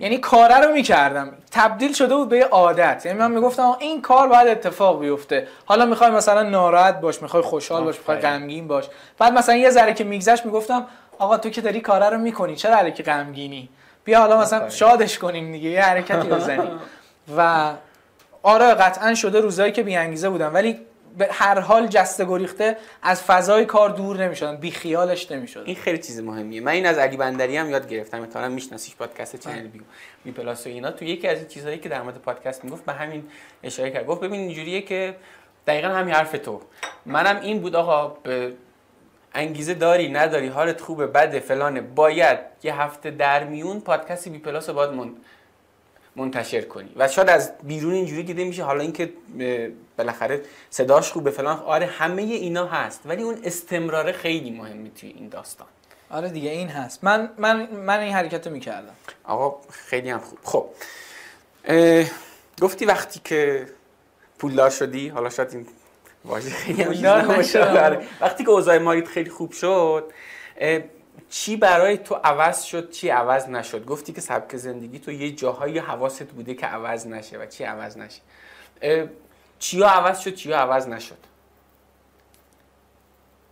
[0.00, 1.32] یعنی کاره رو می‌کردم.
[1.50, 3.06] تبدیل شده بود به یه عادت.
[3.06, 5.48] یعنی من می‌گفتم این کار باید اتفاق بیفته.
[5.64, 8.84] حالا می‌خوای مثلا ناراحت باش می‌خوای خوشحال باش می‌خوای غمگین باش.
[9.18, 10.86] بعد مثلا یه ذره که میگذشت می‌گفتم
[11.18, 13.68] آقا تو که داری کاره رو می‌کنی چرا الکی غمگینی؟
[14.04, 16.70] بیا حالا مثلا شادش کنیم دیگه یه حرکتی بزنیم.
[17.36, 17.70] و
[18.42, 20.54] آره قطعا شده روزایی که بی انگیزه بودم.
[20.54, 20.80] ولی
[21.18, 25.98] به هر حال جسته گریخته از فضای کار دور نمی‌شدن بی خیالش نمی‌شد این خیلی
[25.98, 26.60] چیز مهمیه.
[26.60, 29.80] من این از علی بندری هم یاد گرفتم مثلا میشناسیش پادکست چنل بی
[30.24, 30.90] بی پلاس و اینا.
[30.90, 33.24] تو یکی از این چیزهایی که در مورد پادکست می‌گفت به همین
[33.62, 34.06] اشاره کرد.
[34.06, 35.16] گفت ببین اینجوریه که
[35.66, 36.60] دقیقا همین حرف تو.
[37.06, 38.16] منم این بود آقا
[39.34, 41.80] انگیزه داری نداری حالت خوبه بده فلانه.
[41.80, 45.10] باید یه هفته در میون پادکست بی پلاس باید من...
[46.16, 46.92] منتشر کنی.
[46.96, 49.12] و شاید از بیرون اینجوری دیده میشه حالا اینکه
[49.98, 51.58] بالاخره صداش خوبه فلان.
[51.58, 55.66] آره همه اینا هست ولی اون استمرار خیلی مهمه توی این داستان.
[56.10, 57.04] آره دیگه این هست.
[57.04, 58.94] من من من این حرکت رو می‌کردم.
[59.24, 60.38] آقا خیلی هم خوب.
[60.42, 60.66] خب
[62.62, 63.66] گفتی وقتی که
[64.38, 65.66] پولدار شدی حالا شاید این
[66.24, 68.00] واژه خیلی آره.
[68.20, 70.12] وقتی که اوضاع مالیت خیلی خوب شد
[71.30, 75.78] چی برای تو عوض شد چی عوض نشد؟ گفتی که سبک زندگی تو یه جاهایی
[75.78, 78.20] حواست بوده که عوض نشه و چی عوض نشه.
[79.58, 81.18] چیا عوض شد چیا عوض نشد؟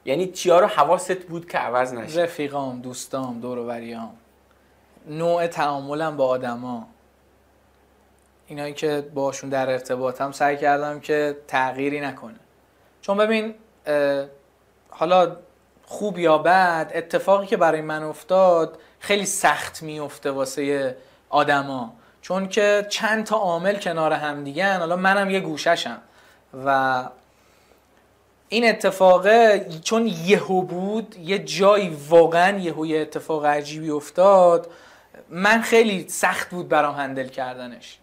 [0.04, 4.08] یعنی چیا رو حواست بود که عوض نشه؟ رفیقام دوستام دور و
[5.06, 6.86] نوع تعاملم با آدما.
[8.46, 12.40] اینایی که باشون در ارتباطم سعی کردم که تغییری نکنه.
[13.02, 13.54] چون ببین
[14.90, 15.36] حالا
[15.90, 20.96] خوب یا بد اتفاقی که برای من افتاد خیلی سخت میفته واسه
[21.30, 21.92] آدما.
[22.22, 25.98] چون که چند تا عامل کنار هم دیگه حالا منم یه گوششم.
[26.64, 27.04] و
[28.48, 34.70] این اتفاقه چون یهو بود یه جایی واقعا یهو یه اتفاق عجیبی افتاد
[35.28, 37.98] من خیلی سخت بود برام هندل کردنش.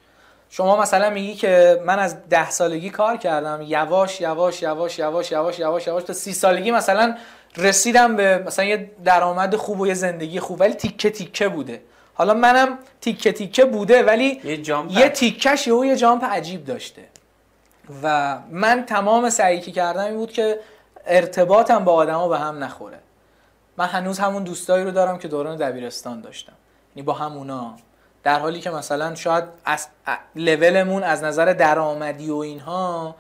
[0.50, 3.62] شما مثلا میگی که من از ده سالگی کار کردم.
[3.62, 7.18] یواش یواش یواش یواش یواش یواش یواش تا سی سالگی مثلا
[7.58, 11.82] رسیدم به مثلا یه درآمد خوب و یه زندگی خوب ولی تیکه تیکه بوده.
[12.14, 17.04] حالا منم تیکه تیکه بوده ولی یه, جامپ یه تیکش یه جامپ عجیب داشته.
[18.04, 20.60] و من تمام سعی که کردم این بود که
[21.06, 23.00] ارتباطم با آدما به هم نخوره.
[23.78, 26.54] من هنوز همون دوستایی رو دارم که دوران دبیرستان داشتم.
[26.96, 27.76] یعنی با همونا
[28.24, 29.88] در حالی که مثلا شاید از
[30.36, 33.16] لولمون از نظر درآمدی و اینها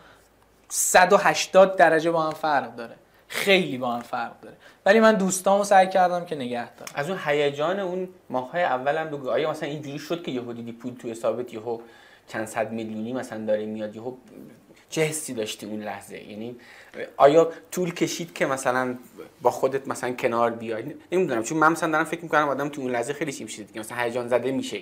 [0.70, 2.96] 180 درجه با هم فرق داره.
[3.28, 4.56] خیلی با هم فرق داره.
[4.86, 6.92] ولی من دوستامو سعی کردم که نگه دارم.
[6.96, 10.94] از اون هیجان اون ماهای اولم بگو آیا مثلا اینجوری شد که یهو دیدی پول
[10.94, 11.80] تو حسابت یهو
[12.28, 14.14] چند صد میلیونی مثلا داره میاد یهو
[14.90, 16.56] چه حسی داشتی اون لحظه؟ یعنی
[17.18, 18.96] آیا طول کشید که مثلا
[19.42, 22.92] با خودت مثلا کنار بیای؟ نمی‌دونم چون من مثلا دارم فکر می‌کنم آدم تو اون
[22.92, 24.82] لحظه خیلی چی میشه دیگه مثلا هیجان زده میشه.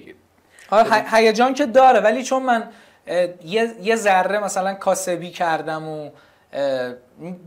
[0.70, 2.70] آره هیجان که داره ولی چون من
[3.46, 6.10] یه یه ذره مثلا کاسبی کردم و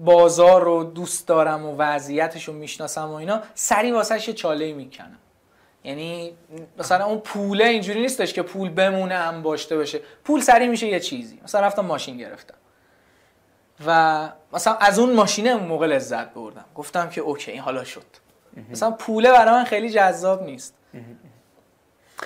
[0.04, 5.18] بازار رو دوست دارم و وضعیتش رو می‌شناسم و اینا سری واسهش یه چاله می‌کنم.
[5.84, 6.32] یعنی
[6.78, 11.00] مثلا اون پوله اینجوری نیستش که پول بمونه هم باشته باشه پول سری میشه یه
[11.00, 11.40] چیزی.
[11.44, 12.54] مثلا رفتم ماشین گرفتم.
[13.86, 16.64] و مثلا از اون ماشینه اون موقع لذت بردم.
[16.74, 18.06] گفتم که okay این حالا شد.
[18.70, 20.74] مثلا پوله برای من خیلی جذاب نیست.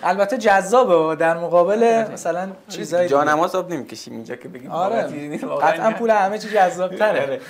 [0.03, 2.11] البته جذابه در مقابل آره.
[2.13, 5.39] مثلا چیزای جا نماز آب نمی‌کشیم اینجا که بگیم آره.
[5.39, 7.41] قطعا پول همه چی جذاب تره آره.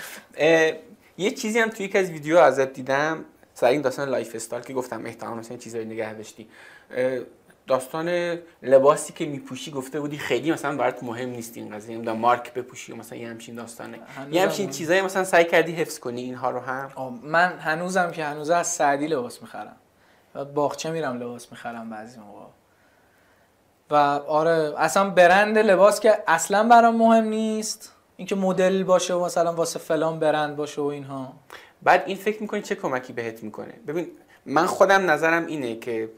[1.19, 3.25] یه چیزی هم توی یک از ویدیو ازت دیدم.
[3.55, 6.49] سر این داستان lifestyle که گفتم احتمال مثلا چیزایی نگه داشتی.
[7.67, 11.97] داستان لباسی که میپوشی گفته بودی خیلی مثلا برات مهم نیست این قضیه.
[11.97, 13.99] نمی‌دونم مارک بپوشی مثلا یه همچین داستانه.
[14.31, 18.51] یه همچین چیزایی مثلا سعی کردی حفظ کنی اینها رو هم؟ من هنوزم که هنوز
[18.51, 19.77] از سعدی لباس می‌خرم.
[20.55, 22.47] باغچه میرم لباس می‌خرم بعضی موقع.
[23.91, 23.95] و
[24.27, 27.93] آره اصلا برند لباس که اصلا برام مهم نیست.
[28.17, 31.33] اینکه مدل باشه و مثلا واسه فلان برند باشه و اینها.
[31.83, 34.07] بعد این فکر می‌کنی چه کمکی بهت می‌کنه؟ ببین
[34.47, 36.09] من خودم نظرم اینه که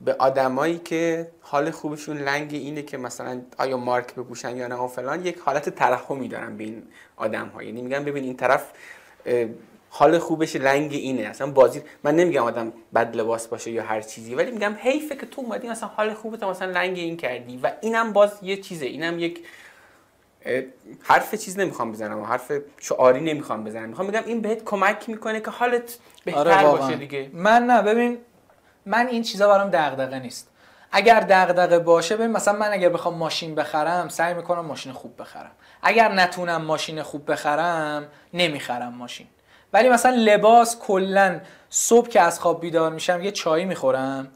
[0.00, 4.88] به آدمایی که حال خوبشون لنگ اینه که مثلا آیا مارک بپوشن یا نه و
[4.88, 6.82] فلان یک حالت ترحمی دارن به این
[7.16, 8.72] آدم ها یعنی میگن ببین این طرف
[9.92, 11.22] حال خوبش لنگ اینه.
[11.22, 15.26] اصلا بازی من نمیگم آدم بد لباس باشه یا هر چیزی ولی میگم حیفه که
[15.26, 18.86] تو اومدی مثلا حال خوبت مثلا لنگ این کردی و اینم باز یه چیزه.
[18.86, 19.46] اینم یک
[21.02, 22.22] حرف چیز نمی‌خوام بزنم.
[22.22, 23.88] حرف شعاری نمی‌خوام بزنم.
[23.88, 27.30] می‌خوام بگم این بهت کمک می‌کنه که حالت بهتر آره باشه دیگه.
[27.32, 28.18] من نه ببین
[28.86, 30.48] من این چیزا برام دغدغه نیست.
[30.92, 35.52] اگر دغدغه باشه ببین مثلا من اگر بخوام ماشین بخرم سعی می‌کنم ماشین خوب بخرم.
[35.82, 39.26] اگر نتونم ماشین خوب بخرم نمی‌خرم ماشین.
[39.72, 41.40] ولی مثلا لباس کلا
[41.70, 44.28] صبح که از خواب بیدار میشم یه چایی می‌خورم.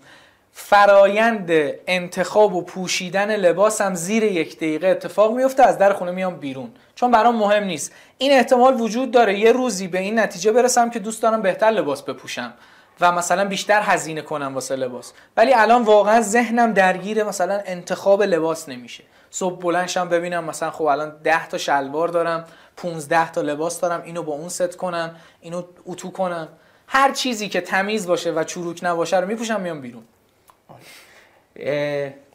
[0.53, 1.51] فرایند
[1.87, 6.71] انتخاب و پوشیدن لباسم زیر یک دقیقه اتفاق میفته از در خونه میام بیرون.
[6.95, 7.93] چون برام مهم نیست.
[8.19, 9.39] این احتمال وجود داره.
[9.39, 12.53] یه روزی به این نتیجه برسم که دوست دارم بهتر لباس بپوشم
[13.01, 15.13] و مثلا بیشتر هزینه کنم واسه لباس.
[15.37, 19.05] ولی الان واقعا ذهنم درگیر مثلا انتخاب لباس نمیشه.
[19.35, 22.45] صبح بلند شم ببینم مثلا خب الان 10 تا شلوار دارم
[22.77, 26.49] 15 تا لباس دارم اینو با اون ست کنم اینو اتو کنم.
[26.87, 30.03] هر چیزی که تمیز باشه و چروک نباشه رو میپوشم میام بیرون.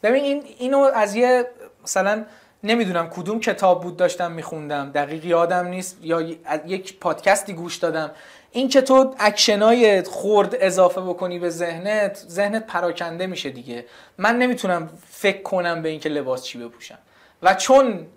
[0.03, 1.45] ببین این اینو از یه
[1.83, 2.25] مثلا
[2.63, 6.21] نمی‌دونم کدوم کتاب بود داشتم میخوندم دقیق یادم نیست یا
[6.65, 8.11] یک پادکستی گوش دادم.
[8.51, 13.85] این که تو اکشنای خورد اضافه بکنی به ذهنت ذهنت پراکنده میشه دیگه.
[14.17, 16.97] من نمی‌تونم فکر کنم به اینکه لباس چی بپوشم.
[17.43, 18.07] و چون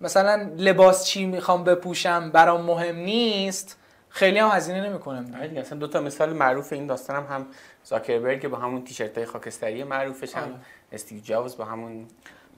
[0.00, 3.78] مثلا لباس چی می‌خوام بپوشم برام مهم نیست
[4.08, 7.46] خیلی هم هزینه نمی‌کنم آره دیگه اصلا دو تا مثال معروف این داستانم هم
[7.84, 10.52] زاکربرگ با همون تیشرت های خاکستری معروفش هم آره.
[10.92, 12.06] استیو جابز با همون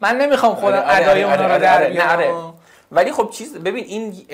[0.00, 2.54] من نمی‌خوام خودم آره، ادای آره، رو در بیارم.
[2.92, 4.26] ولی خب چیز ببین این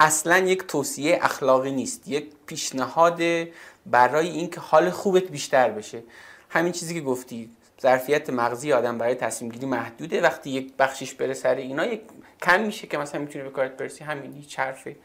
[0.00, 3.20] اصلا یک توصیه اخلاقی نیست یک پیشنهاد
[3.86, 6.02] برای اینکه حال خوبت بیشتر بشه.
[6.48, 7.50] همین چیزی که گفتی
[7.82, 10.20] ظرفیت مغزی آدم برای تصمیم گیری محدوده.
[10.20, 12.00] وقتی یک بخشش بره سر اینا یک
[12.42, 14.04] کم میشه که مثلا می‌تونی به کارت برسی.
[14.04, 14.96] همین هیچ حرفی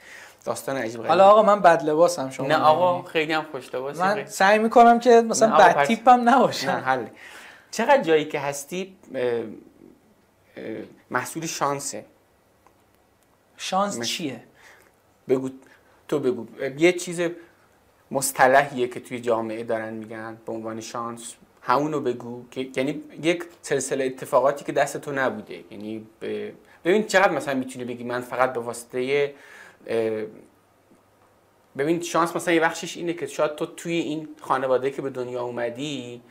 [0.45, 4.25] داستان عجیب حالا آقا من بد لباسم شما نه آقا خیلی هم خوش لباسی من
[4.25, 7.05] سعی می‌کنم که مثلا بد تیپم نباشم نه حل
[7.71, 8.97] چقدر جایی که هستی
[11.09, 12.05] محصول شانسه.
[13.57, 14.43] شانس چیه؟
[15.29, 15.49] بگو
[16.07, 16.47] تو بگو.
[16.77, 17.21] یه چیز
[18.11, 21.35] مصطلحیه که توی جامعه دارن میگن به عنوان شانس.
[21.61, 25.63] همونو بگو که یعنی یک سلسله اتفاقاتی که دست تو نبوده.
[25.71, 26.07] یعنی
[26.85, 29.33] ببین چقدر مثلا می‌تونی بگی من فقط به واسطه
[31.77, 35.43] ببین شانس مثلا یه بخشش اینه که شاید تو توی این خانواده که به دنیا
[35.43, 36.21] اومدی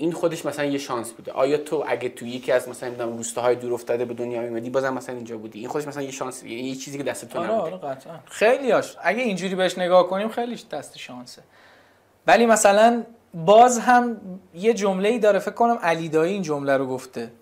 [0.00, 1.32] این خودش مثلا یه شانس بوده.
[1.32, 4.94] آیا تو اگه توی یکی از مثلا نمی‌دونم روستاهای دور افتاده به دنیا اومدی بازم
[4.94, 7.50] مثلا اینجا بودی؟ این خودش مثلا یه شانس یه, یه چیزی که دست تو آره
[7.50, 7.86] نبوده.
[7.86, 8.18] آره قطعا.
[8.24, 11.42] خیلیاش اگه اینجوری بهش نگاه کنیم خیلیش دست شانسه.
[12.26, 14.20] ولی مثلا باز هم
[14.54, 17.32] یه جمله ای داره فکر کنم علی دایی این جمله رو گفته.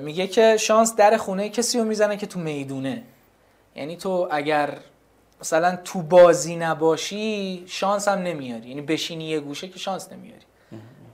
[0.00, 3.02] میگه که شانس در خونه کسی رو می‌زنه که تو می‌دونه.
[3.76, 4.78] یعنی تو اگر
[5.40, 8.68] مثلا تو بازی نباشی شانس هم نمیاری.
[8.68, 10.44] یعنی بشینی یه گوشه که شانس نمیاری.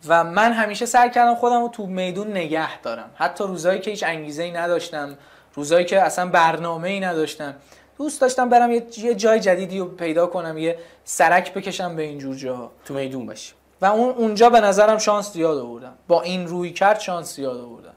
[0.09, 3.11] و من همیشه سعی کردم خودم رو تو میدون نگه دارم.
[3.15, 5.19] حتی روزایی که هیچ انگیزه ای نداشتم
[5.55, 7.55] روزایی که اصلا برنامه ای نداشتم
[7.99, 12.73] دوست داشتم برم یه جای جدیدی رو پیدا کنم یه سرک بکشم به اینجور جاها.
[12.85, 13.53] تو میدون باشی.
[13.81, 15.95] و اون اونجا به نظرم شانس زیاد آوردم.
[16.09, 17.95] با این رویکرد شانس زیاد آوردم.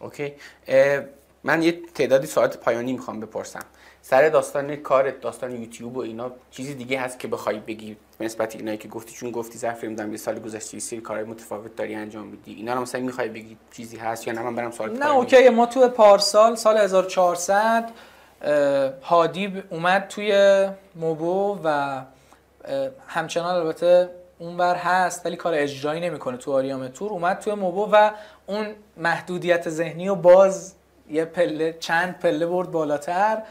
[0.00, 0.32] okay.
[1.44, 3.64] من یه تعدادی سوالات پایانی می‌خوام بپرسم.
[4.06, 8.78] سر داستان کارت داستان یوتیوب و اینا چیزی دیگه هست که بخوای بگی نسبت اینایی
[8.78, 9.14] که گفتی.
[9.14, 12.54] چون گفتی ظرف نمی‌دونم یه سال گذشته سری کارهای متفاوت داری انجام میدی.
[12.54, 15.48] اینا رو مثلا می‌خوای بگی چیزی هست یا نه؟ من برم سوال نه okay.
[15.48, 17.90] ما تو پارسال سال 1400
[19.02, 22.00] هادی اومد توی موبو و
[23.08, 27.10] همچنان البته اونور هست ولی کار اجرایی نمی‌کنه تو آریام تور.
[27.10, 28.10] اومد توی موبو و
[28.46, 30.74] اون محدودیت ذهنی و باز
[31.10, 33.42] یه پله چند پله برد بالاتر.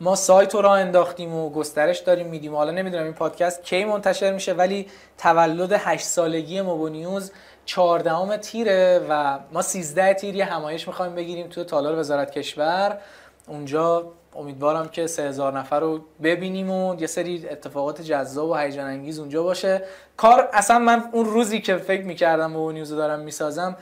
[0.00, 2.54] ما سایت رو راه انداختیم و گسترش داریم میدیم.
[2.54, 4.86] حالا نمی‌دونم این پادکست کی منتشر میشه ولی
[5.18, 7.32] تولد 8 سالگی موبو نیوز
[7.64, 12.98] 14 تیره و ما 13 تیر یه همایش می‌خوایم بگیریم توی تالار وزارت کشور.
[13.46, 19.18] اونجا امیدوارم که 3000 نفر رو ببینیم و یه سری اتفاقات جذاب و هیجان انگیز
[19.18, 19.82] اونجا باشه.
[20.16, 23.76] کار اصلا من اون روزی که فکر می‌کردم و نیوز دارم می‌سازم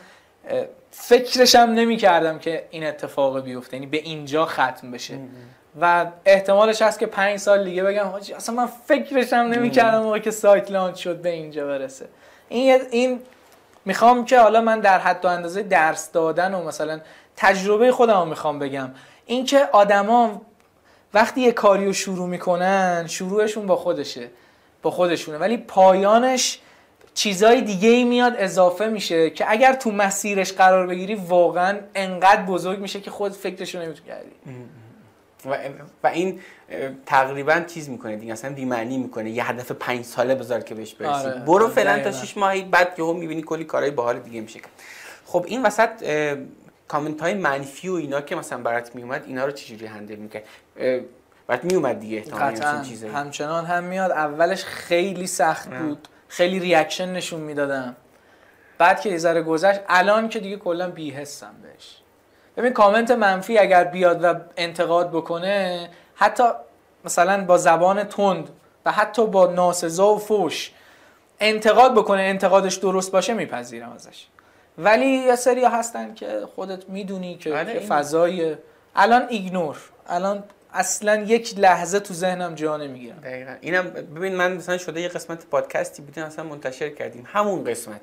[0.90, 3.76] فکرشم نمی‌کردم که این اتفاق بیفته.
[3.76, 5.18] یعنی به اینجا ختم بشه.
[5.80, 10.30] و احتمالش هست که پنج سال دیگه بگم حاجی اصلا من فکرشم نمی‌کردم موقعی که
[10.30, 12.06] سایت لانچ شد به اینجا برسه.
[12.48, 13.20] این این
[13.84, 17.00] می‌خوام که حالا من در حد و اندازه درس دادن و مثلا
[17.36, 18.90] تجربه خودم رو می‌خوام بگم.
[19.26, 20.42] اینکه آدما
[21.14, 24.28] وقتی یه کاری رو شروع می‌کنن شروعشون با خودشه
[24.82, 25.38] با خودشونه.
[25.38, 26.60] ولی پایانش
[27.14, 32.78] چیزای دیگه ای میاد اضافه میشه که اگر تو مسیرش قرار بگیری واقعا انقدر بزرگ
[32.78, 34.30] میشه که خود فکرش رو نمی‌تونی کردی
[35.48, 35.56] و,
[36.02, 36.40] و این
[37.06, 39.30] تقریبا چیز می‌کنه دیگه اصلا بی‌معنی می‌کنه.
[39.30, 41.26] یه هدف پنج ساله بذار که بهش برسی.
[41.26, 41.40] آره.
[41.40, 44.60] برو فعلا تا 6 ماهی بعد یهو می‌بینی کلی کارهای باحال دیگه میشه.
[45.24, 45.90] خب این وسط
[46.88, 50.42] کامنت های منفی و اینا که مثلا برات میومد اینا رو چجوری handle می‌کرد؟
[51.46, 53.12] برات میومد دیگه احتمالاً چیزایی.
[53.12, 54.10] همچنان هم میاد.
[54.10, 56.08] اولش خیلی سخت بود.
[56.28, 57.96] خیلی reaction نشون می‌دادم.
[58.78, 62.02] بعد که یه ذره گذشت الان که دیگه کلا بی‌حسم بهش.
[62.56, 66.44] ببین کامنت منفی اگر بیاد و انتقاد بکنه حتی
[67.04, 68.50] مثلا با زبان تند
[68.86, 70.72] و حتی با ناسزا و فوش
[71.40, 74.26] انتقاد بکنه انتقادش درست باشه میپذیرم ازش.
[74.78, 78.56] ولی یه سری هستن که خودت می‌دونی که, آره، فضای
[78.96, 79.76] الان ایگنور.
[80.06, 83.54] الان اصلا یک لحظه تو ذهنم جا نمی‌گیرم دقیقا.
[83.60, 87.24] اینم ببین من مثلا شده یه قسمت پادکستی بودیم اصلا منتشر کردیم.
[87.26, 88.00] همون قسمت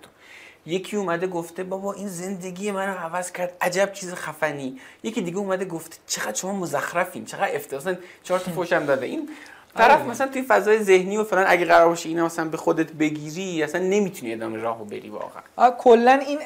[0.65, 4.79] یکی اومده گفته بابا این زندگی منو عوض کرد عجب چیز خفنی.
[5.03, 9.05] یکی دیگه اومده گفته چقدر شما مزخرفین چقدر افتضاح چهار تا فوشم داده.
[9.05, 9.29] این
[9.77, 10.09] طرف آره.
[10.09, 13.81] مثلا توی فضای ذهنی و فلان اگه قرار باشه اینا مثلا به خودت بگیری اصلا
[13.81, 15.71] نمی‌تونی ادامه راهو بری واقعا.
[15.71, 16.39] کلا این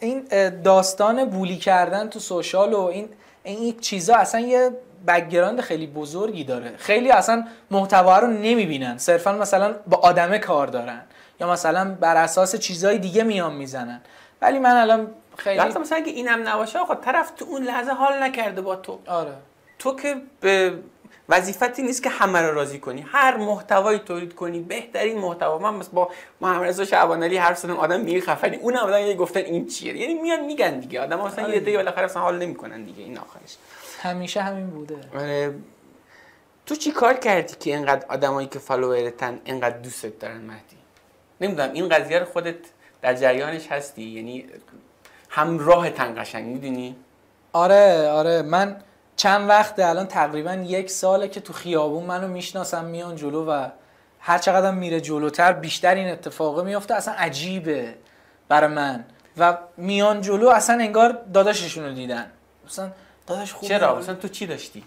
[0.00, 0.22] این
[0.62, 3.08] داستان bully کردن تو social و این
[3.44, 4.70] این چیزا اصلا یه
[5.06, 6.72] background خیلی بزرگی داره.
[6.76, 8.98] خیلی اصلا محتوا رو نمی‌بینن.
[8.98, 11.02] صرفا مثلا با آدمه کار دارن.
[11.44, 14.00] یا مثلا بر اساس چیزهای دیگه میان می‌زنن.
[14.42, 18.22] ولی من الان خیلی حتی مثلا اگه اینم نباشه آقا طرف تو اون لحظه حال
[18.22, 18.98] نکرده با تو.
[19.06, 19.32] آره.
[19.78, 20.78] تو که به
[21.28, 23.06] وظیفتی نیست که همه رو راضی کنی.
[23.08, 25.58] هر محتوایی تولید کنی بهترین محتوا.
[25.58, 29.66] من با محمد رضا شعبانعلی حرف زدم آدم میگه خفنی اون آدم یه گفتن این
[29.66, 29.96] چیه.
[29.96, 31.00] یعنی میان میگن دیگه.
[31.00, 33.02] آدم مثلا یه عده بالاخره اصلا حال نمی‌کنن دیگه.
[33.02, 33.56] این آخرش.
[34.02, 34.96] همیشه همین بوده.
[35.14, 35.54] آره.
[36.66, 40.76] تو چی کار کردی که اینقدر آدمایی که فالوورتن اینقدر دوستت دارن مهدی؟
[41.40, 42.54] نمی‌دونم این قضیه رو خودت
[43.02, 44.46] در جریانش هستی؟ یعنی
[45.28, 46.96] همراه تن قشنگ می‌دونی؟
[47.52, 48.42] آره آره.
[48.42, 48.76] من
[49.16, 53.68] چند وقت الان تقریبا یک ساله که تو خیابون منو می‌شناسم میان جلو و
[54.20, 57.94] هر چقدر میره جلوتر بیشتر این اتفاقه میفته اصلا عجیبه
[58.48, 59.04] برای من.
[59.38, 62.30] و میان جلو اصلا انگار داداششون رو دیدن.
[62.66, 62.90] مثلا
[63.26, 64.84] داداش خوبه چرا؟ مثلا تو چی داشتی؟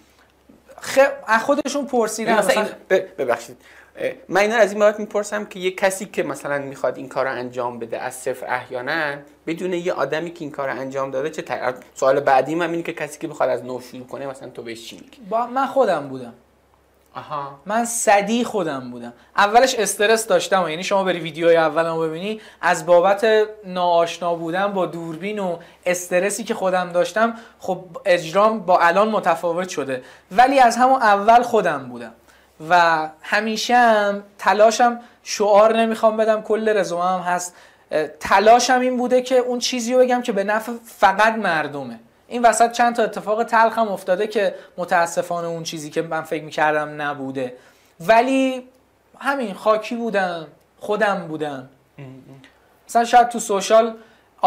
[0.82, 1.00] خ...
[1.28, 2.34] از خودشون پرسیدن.
[2.34, 3.58] مثلا مثلا این- ب- ببخشید.
[4.30, 7.32] من اینا از این بابت می‌پرسم که یه کسی که مثلا می‌خواد این کار رو
[7.32, 9.18] انجام بده از صفر احیانا
[9.48, 11.74] بدون یه آدمی که این کار رو انجام داده چه تر...
[11.93, 14.88] سوال بعدی من اینه که کسی که بخواد از نو شروع کنه مثلا تو بهش
[14.88, 16.34] چی میگی با من خودم بودم.
[17.16, 17.60] آها.
[17.66, 19.14] من صدی خودم بودم.
[19.38, 23.28] اولش استرس داشتم یعنی شما بری ویدیوهای اولمو ببینی از بابت
[23.66, 30.02] ناآشنا بودن با دوربین و استرسی که خودم داشتم خب اجرام با الان متفاوت شده.
[30.32, 32.14] ولی از همون اول خودم بودم.
[32.70, 37.55] و همیشه هم تلاشم شعار نمی‌خوام بدم کل رزومه هم هست.
[38.20, 41.99] تلاشم این بوده که اون چیزی رو بگم که به نفع فقط مردمه.
[42.28, 47.01] این وسط چند تا اتفاق تلخم افتاده که متاسفانه اون چیزی که من فکر می‌کردم
[47.01, 47.53] نبوده.
[47.99, 48.68] ولی
[49.20, 50.47] همین خاکی بودم
[50.80, 51.70] خودم بودم.
[52.89, 53.95] مثلا شاید تو سوشال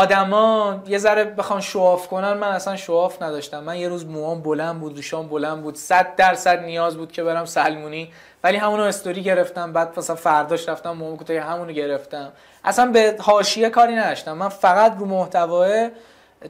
[0.00, 3.62] آدما یه ذره بخوان شواف کنن من اصلا شواف نداشتم.
[3.62, 7.44] من یه روز موام بلند بود ریشام بلند بود صد درصد نیاز بود که برم
[7.44, 8.12] سلمونی.
[8.44, 12.32] ولی همونو استوری گرفتم بعد مثلا فرداش رفتم موام کوتاه همونو گرفتم.
[12.64, 14.32] اصلا به حاشیه کاری نداشتم.
[14.32, 15.90] من فقط رو محتوای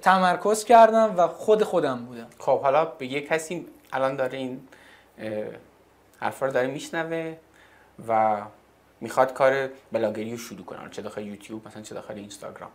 [0.03, 2.27] تمرکز کردم و خود خودم بودم.
[2.39, 4.61] خب حالا به یه کسی الان داره این
[6.21, 7.37] حرفا رو داره میشنوه
[8.09, 8.37] و
[9.01, 10.79] می‌خواد کار بلاگری رو شروع کنه.
[10.91, 12.71] چه داخل یوتیوب مثلا چه داخل اینستاگرام.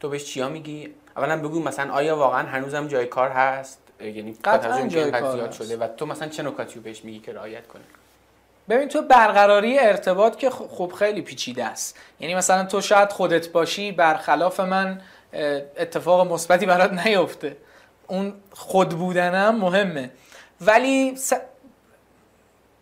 [0.00, 4.86] تو بهش چیا میگی؟ اولا بگو مثلا آیا واقعا هنوزم جای کار هست؟ یعنی قطعاً
[4.86, 5.62] جای کار زیاد هست.
[5.64, 7.82] شده و تو مثلا چه نکاتی رو بهش میگی که رعایت کنه
[8.68, 11.98] ببین تو برقراری ارتباط که خب خیلی پیچیده است.
[12.20, 15.00] یعنی مثلا تو شاید خودت باشی برخلاف من
[15.76, 17.56] اتفاق مثبتی برات نیفته.
[18.06, 20.10] اون خود بودنم مهمه.
[20.60, 21.32] ولی س-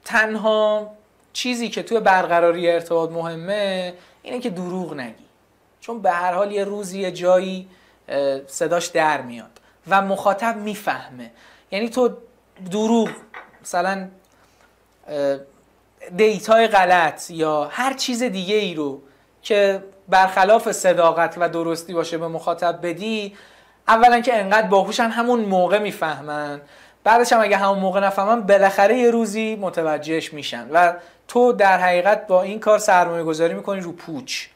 [0.04, 0.90] تنها
[1.32, 5.25] چیزی که توی برقراری ارتباط مهمه اینه که دروغ نگی.
[5.86, 7.68] چون به هر حال یه روزی یه جایی
[8.46, 11.30] صداش در میاد و مخاطب می‌فهمه.
[11.70, 12.10] یعنی تو
[12.70, 13.08] دروغ
[13.62, 14.08] مثلا
[16.16, 19.02] دیتای غلط یا هر چیز دیگه ای رو
[19.42, 23.36] که برخلاف صداقت و درستی باشه به مخاطب بدی
[23.88, 26.60] اولا که انقدر باهوشن همون موقع می‌فهمن.
[27.04, 30.68] بعدش هم اگه همون موقع نفهمن بالاخره یه روزی متوجهش میشن.
[30.72, 30.94] و
[31.28, 34.46] تو در حقیقت با این کار سرمایه گذاری می‌کنی رو پوچ.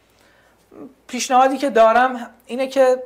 [1.11, 3.03] پیشنهادی که دارم اینه که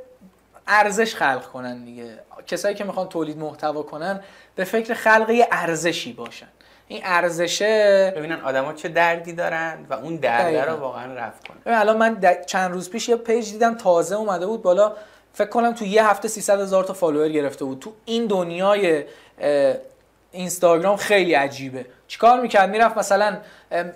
[0.67, 2.19] ارزش خلق کنن دیگه.
[2.47, 4.21] کسایی که می‌خوان تولید محتوا کنن
[4.55, 6.49] به فکر خلق یه ارزشی باشن.
[6.89, 10.73] این ارزشه ببینن آدما چه دردی دارن و اون درده دقیقاً.
[10.73, 11.59] رو واقعا رفع کنن.
[11.65, 14.93] ببین الان من چند روز پیش یه page دیدم تازه اومده بود بالا.
[15.33, 17.79] فکر کنم تو یه هفته 300 هزار تا follower گرفته بود.
[17.79, 19.05] تو این دنیای
[20.33, 21.87] اینستاگرام خیلی عجیبه.
[22.09, 23.37] چیکار می‌کرد؟ می‌رفت مثلا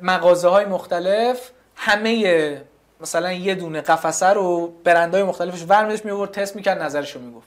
[0.03, 2.63] مغازه های مختلف همه
[3.01, 7.47] مثلا یه دونه قفسه رو برندهای مختلفش ورمیدش میورد تست می‌کرد نظرش رو می‌گفت.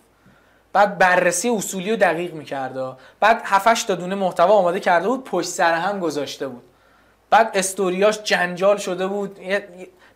[0.74, 2.98] بعد بررسی اصولی و دقیق می‌کرد.
[3.20, 6.64] بعد 7 تا دونه محتوا آماده کرده بود پشت سر هم گذاشته بود.
[7.30, 9.40] بعد استوریاش جنجال شده بود.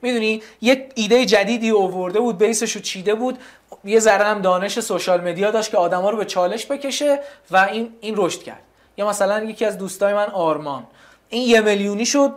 [0.02, 3.40] می‌دونی؟ یه ایده جدیدی اوورده بود بیسش رو چیده بود.
[3.84, 7.20] یه ذره هم دانش سوشال مدیا داشت که آدما رو به چالش بکشه
[7.52, 8.62] و این این رشد کرد.
[8.98, 10.88] یا مثلا یکی از دوستای من آرمان.
[11.30, 12.32] این یه میلیونی شد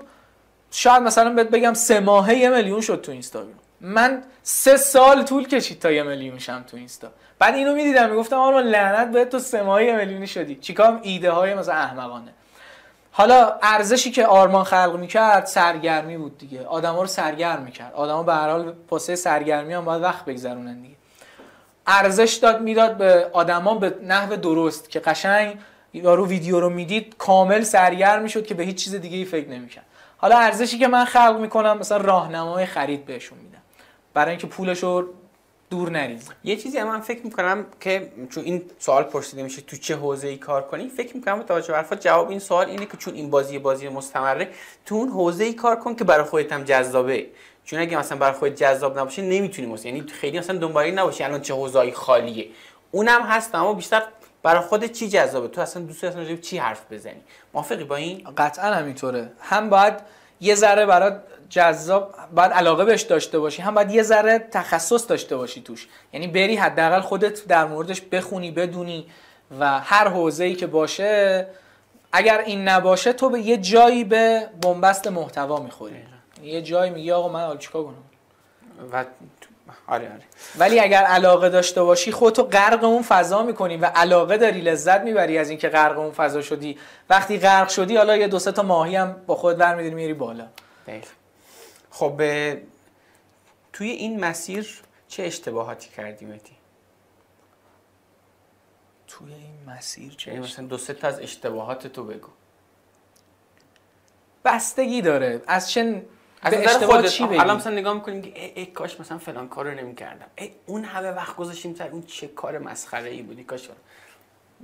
[0.70, 3.58] شاید مثلا بهت بگم سه ماهه یه میلیون شد تو اینستاگرام.
[3.80, 7.08] من سه سال طول کشید تا یه میلیون شم تو اینستا.
[7.38, 10.54] بعد اینو می‌دیدم می‌گفتم آرمان لعنت بهت تو سه ماهه یه میلیونی شدی.
[10.54, 12.32] چیکار؟ ایده های مثلا احمقانه.
[13.12, 16.66] حالا ارزشی که آرمان خلق می‌کرد سرگرمی بود دیگه.
[16.66, 17.92] آدما رو سرگرم می‌کرد.
[17.94, 20.94] آدما به هر حال واسه سرگرمی هم باید وقت بگذرونن دیگه.
[21.86, 25.58] ارزش داد می‌داد به آدما به نحو درست که قشنگ
[25.92, 29.84] یارو ویدیو رو می‌دید کامل سرگرم می‌شد که به هیچ چیز دیگه ای فکر نمی‌کرد.
[30.20, 33.62] حالا ارزشی که من خلق می‌کنم مثلا راهنمای خرید بهشون میدم.
[34.14, 35.08] برای اینکه پولش رو
[35.70, 39.96] دور نریز یه چیزی من فکر می‌کنم که چون این سوال پرسیده میشه تو چه
[39.96, 43.30] حوزه ای کار کنی فکر می‌کنم توجه به جواب این سوال اینه که چون این
[43.30, 44.48] بازی بازی مستمره
[44.86, 47.26] تو اون حوزه ای کار کن که برای خودت هم جذابه.
[47.64, 51.40] چون اگه مثلا برای خودت جذاب نباشه نمی‌تونی مثلا یعنی خیلی مثلا دنبال نباشی الان
[51.40, 52.48] چه حوزه‌ای خالیه.
[52.90, 54.02] اونم هست اما بیشتر
[54.48, 57.20] برای خودت چی جذابه؟ تو اصلا دوست اصلا چی حرف بزنی؟
[57.54, 59.32] موافقی با این؟ قطعا همینطوره.
[59.40, 59.94] هم باید
[60.40, 61.12] یه ذره برای
[61.48, 65.88] جذاب باید علاقه بهش داشته باشی هم باید یه ذره تخصص داشته باشی توش.
[66.12, 69.06] یعنی بری حداقل خودت در موردش بخونی بدونی
[69.60, 71.46] و هر حوزه ای که باشه
[72.12, 75.96] اگر این نباشه تو به یه جایی به بنبست محتوا می‌خوری.
[76.42, 77.94] یه جایی میگی آقا من حالا چیکار کنم؟
[78.92, 79.04] و
[79.86, 80.22] آره آره.
[80.58, 85.38] ولی اگر علاقه داشته باشی خودتو غرق اون فضا می‌کنی و علاقه داری لذت می‌بری
[85.38, 86.78] از اینکه غرق اون فضا شدی.
[87.10, 90.48] وقتی غرق شدی حالا یه دو سه تا ماهی هم با خود برمیداری میری بالا.
[90.86, 91.04] دقیق.
[91.90, 92.22] خب
[93.72, 96.56] توی این مسیر چه اشتباهاتی کردی متی
[99.06, 102.28] توی این مسیر چه یعنی مثلا دو سه تا از اشتباهات تو بگو.
[104.44, 105.42] بستگی داره.
[105.46, 106.02] از چه
[106.42, 109.70] از نظر خودت چی الان مثلا نگاه می‌کنیم که ای, ای کاش مثلا فلان کارو
[109.70, 110.26] نمی‌کردم.
[110.38, 113.68] ای اون همه وقت گذاشتیم سر اون چه کار مسخره ای بودی کاش.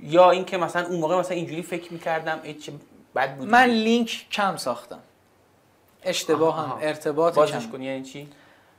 [0.01, 2.73] یا اینکه مثلا اون موقع مثلا اینجوری فکر می‌کردم ای چه
[3.15, 4.99] بد بود من لینک کم ساختم.
[6.03, 6.77] اشتباه هم.
[6.81, 7.71] ارتباط بازش کم.
[7.71, 8.29] کنی یعنی چی؟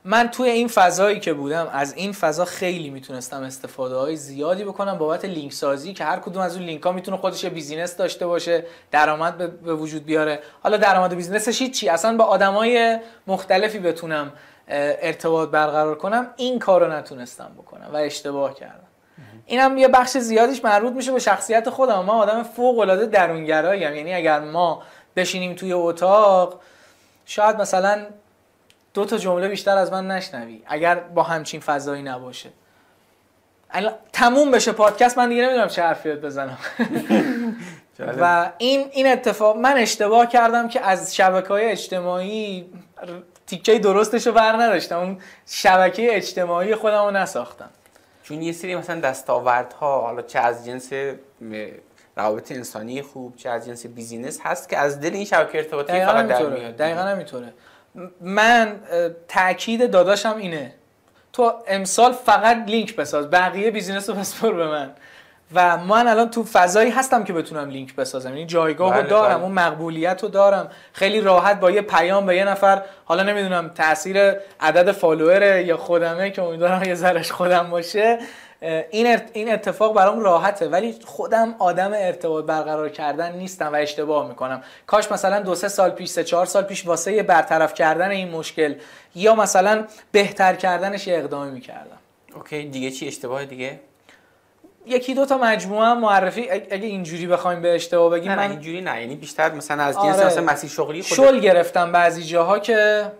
[0.05, 4.97] من توی این فضایی که بودم از این فضا خیلی می‌تونستم استفاده های زیادی بکنم
[4.97, 8.63] بابت لینک سازی که هر کدوم از اون لینک ها می‌تونه خودش بیزینس داشته باشه
[8.91, 10.39] درآمد به- وجود بیاره.
[10.63, 14.31] حالا درآمد بیزینسش چی اصلا با آدمای مختلفی بتونم
[14.67, 16.27] ارتباط برقرار کنم.
[16.35, 18.87] این کارو نتونستم بکنم و اشتباه کردم.
[19.45, 21.99] اینم یه بخش زیادیش مربوط میشه به شخصیت خودم.
[21.99, 23.95] من آدم فوق العاده درونگراییم.
[23.95, 24.83] یعنی اگر ما
[25.15, 26.59] بشینیم توی اتاق
[27.25, 28.05] شاید مثلا
[28.97, 32.49] دو تا جمله بیشتر از من نشنوی اگر با همچین فضایی نباشه.
[33.71, 36.57] الان تموم بشه پادکست من دیگه نمی‌دونم چه حرفی بزنم.
[38.21, 42.69] و این این اتفاق من اشتباه کردم که از شبکه های اجتماعی
[43.47, 47.69] تیکه درستش رو بر نداشتم اون شبکه اجتماعی خودم رو نساختم.
[48.23, 50.89] چون یه سری مثلا دستاوردها حالا چه از جنس
[52.15, 56.27] روابط انسانی خوب چه از جنس business هست که از دل این شبکه ارتباطی فقط
[56.27, 56.75] در میاد.
[56.75, 57.53] دقیقا همینطوره
[58.21, 58.75] من
[59.27, 60.73] تاکید به داداشم اینه.
[61.33, 63.29] تو امسال فقط لینک بساز.
[63.29, 64.91] بقیه business رو بسپر به من.
[65.53, 68.29] و من الان تو فضایی هستم که بتونم لینک بسازم.
[68.29, 69.43] یعنی جایگاه رو بله، دارم بله.
[69.43, 70.71] اون مقبولیت رو دارم.
[70.93, 74.17] خیلی راحت با یه پیام به یه نفر حالا نمی‌دونم تاثیر
[74.59, 78.19] عدد فالوور یا خودمه که امیدوارم یه ذرش خودم باشه.
[78.61, 84.63] این این اتفاق برام راحته ولی خودم آدم ارتباط برقرار کردن نیستم و اشتباه می‌کنم.
[84.87, 88.75] کاش مثلا دو سه سال پیش سه چهار سال پیش واسه برطرف کردن این مشکل
[89.15, 91.97] یا مثلا بهتر کردنش یه اقدامی می‌کردم.
[92.35, 93.79] اوکی دیگه چی؟ اشتباه دیگه؟
[94.85, 98.81] یکی دو تا مجموعه معرفی اگه اینجوری بخوایم به اشتباه بگیم نه نه من اینجوری
[98.81, 99.01] نه.
[99.01, 100.25] یعنی بیشتر مثلا از جنس آره.
[100.25, 103.11] مثلا مسیر شغلی خود شل گرفتم بعضی جاها که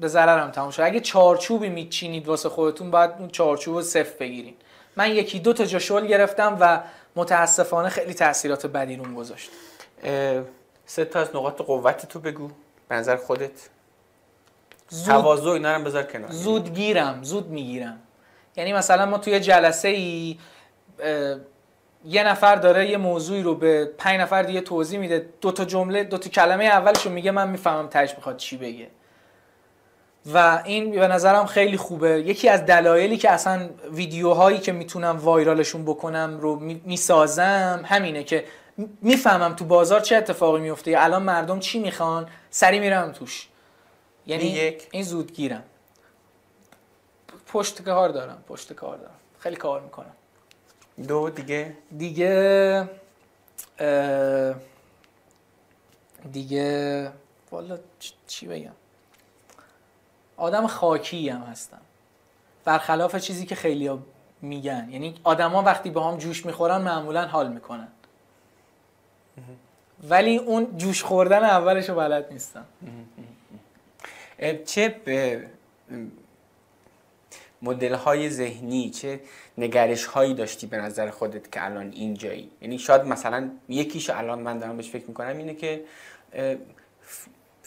[0.00, 0.82] به, ضررم تموم شد.
[0.82, 4.54] اگه چارچوبی میچینید واسه خودتون باید اون چارچوب رو صفر بگیرین.
[4.96, 6.80] من یکی دو تا جا شل گرفتم و
[7.16, 9.50] متاسفانه خیلی تاثیرات بدی روم گذاشت.
[10.86, 12.50] سه تا از نقاط قوت تو بگو.
[12.88, 13.68] به نظر خودت.
[14.88, 16.30] زود تواضع اینا رو بذار کنار.
[16.30, 17.98] زود گیرم زود می‌گیرم.
[18.56, 20.38] یعنی مثلا ما توی جلسه ای
[22.04, 25.28] یه نفر داره یه موضوعی رو به پنج نفر دیگه توضیح میده.
[25.40, 28.86] دو تا جمله دو تا کلمه اولش رو میگه من می‌فهمم تهش می‌خواد چی بگه.
[30.34, 32.20] و این به نظرم خیلی خوبه.
[32.20, 38.44] یکی از دلایلی که اصلا ویدیوهایی که می‌تونم وایرالشون بکنم رو می- می‌سازم همینه که
[39.02, 40.90] می‌فهمم تو بازار چه اتفاقی میفته.
[40.90, 43.48] یا الان مردم چی می‌خوان؟ سری میرم توش.
[44.26, 44.88] یعنی این یک.
[44.90, 45.62] این زودگیرم.
[47.46, 49.14] پشت کار دارم پشت کار دارم.
[49.38, 50.12] خیلی کار می‌کنم.
[51.08, 52.88] دو دیگه؟ دیگه
[56.32, 57.12] دیگه
[57.50, 57.78] والا
[58.26, 58.70] چی بگم؟
[60.36, 61.80] آدم خاکی هم هستم
[62.64, 63.90] برخلاف چیزی که خیلی
[64.42, 64.88] میگن.
[64.90, 67.88] یعنی آدما وقتی با هم جوش می‌خورن معمولا حال می‌کنن.
[70.08, 72.64] ولی اون جوش خوردن اولش رو بلد نیستم
[74.64, 74.96] چه
[77.62, 79.20] مدل های ذهنی چه
[79.58, 84.58] نگرش هایی داشتی به نظر خودت که الان اینجایی؟ یعنی شاید مثلا یکیش الان من
[84.58, 85.84] دارم بهش فکر می‌کنم اینه که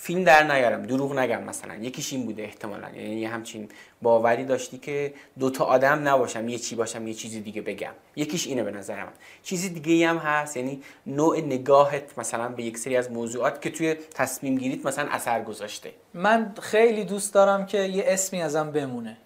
[0.02, 1.76] فیلم در نیارم دروغ نگم مثلا.
[1.76, 2.90] یکیش این بوده احتمالا.
[2.90, 3.70] یعنی همچین
[4.02, 7.92] باوری داشتی که دوتا آدم نباشم یه چی باشم یه چیزی دیگه بگم.
[8.16, 9.12] یکیش اینه به نظر من.
[9.44, 13.94] چیزی دیگه هم هست یعنی نوع نگاهت مثلا به یک سری از موضوعات که توی
[13.94, 15.94] تصمیم گیریت مثلا اثر گذاشته.
[16.14, 19.18] من خیلی دوست دارم که یه اسمی ازم بمونه.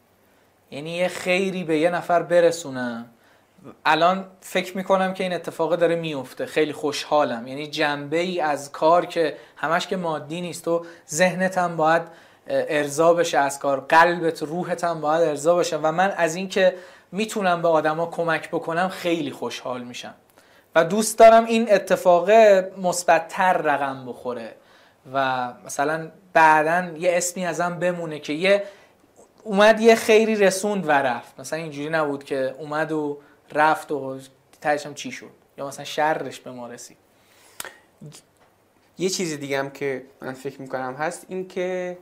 [0.71, 3.09] یعنی یه خیری به یه نفر برسونم.
[3.85, 7.47] الان فکر می‌کنم که این اتفاق داره میفته خیلی خوشحالم.
[7.47, 12.01] یعنی جنبه ای از کار که همش که مادی نیست و ذهنت هم باید
[12.47, 13.79] ارضا بشه از کار.
[13.79, 15.77] قلبت روحت هم باید ارضا بشه.
[15.77, 16.75] و من از اینکه
[17.11, 20.13] می‌تونم به آدما کمک بکنم خیلی خوشحال میشم.
[20.75, 22.29] و دوست دارم این اتفاق
[22.81, 24.55] مثبتتر رقم بخوره.
[25.13, 28.63] و مثلا بعدا یه اسمی ازم بمونه که یه
[29.43, 31.39] اومد یه خیری رسوند و رفت.
[31.39, 33.19] مثلا اینجوری نبود که اومد و
[33.51, 34.19] رفت و
[34.61, 36.97] تهش چی شد؟ یا مثلا شرش به ما رسید؟
[38.97, 41.97] یه چیز دیگه هم که من فکر می‌کنم هست این که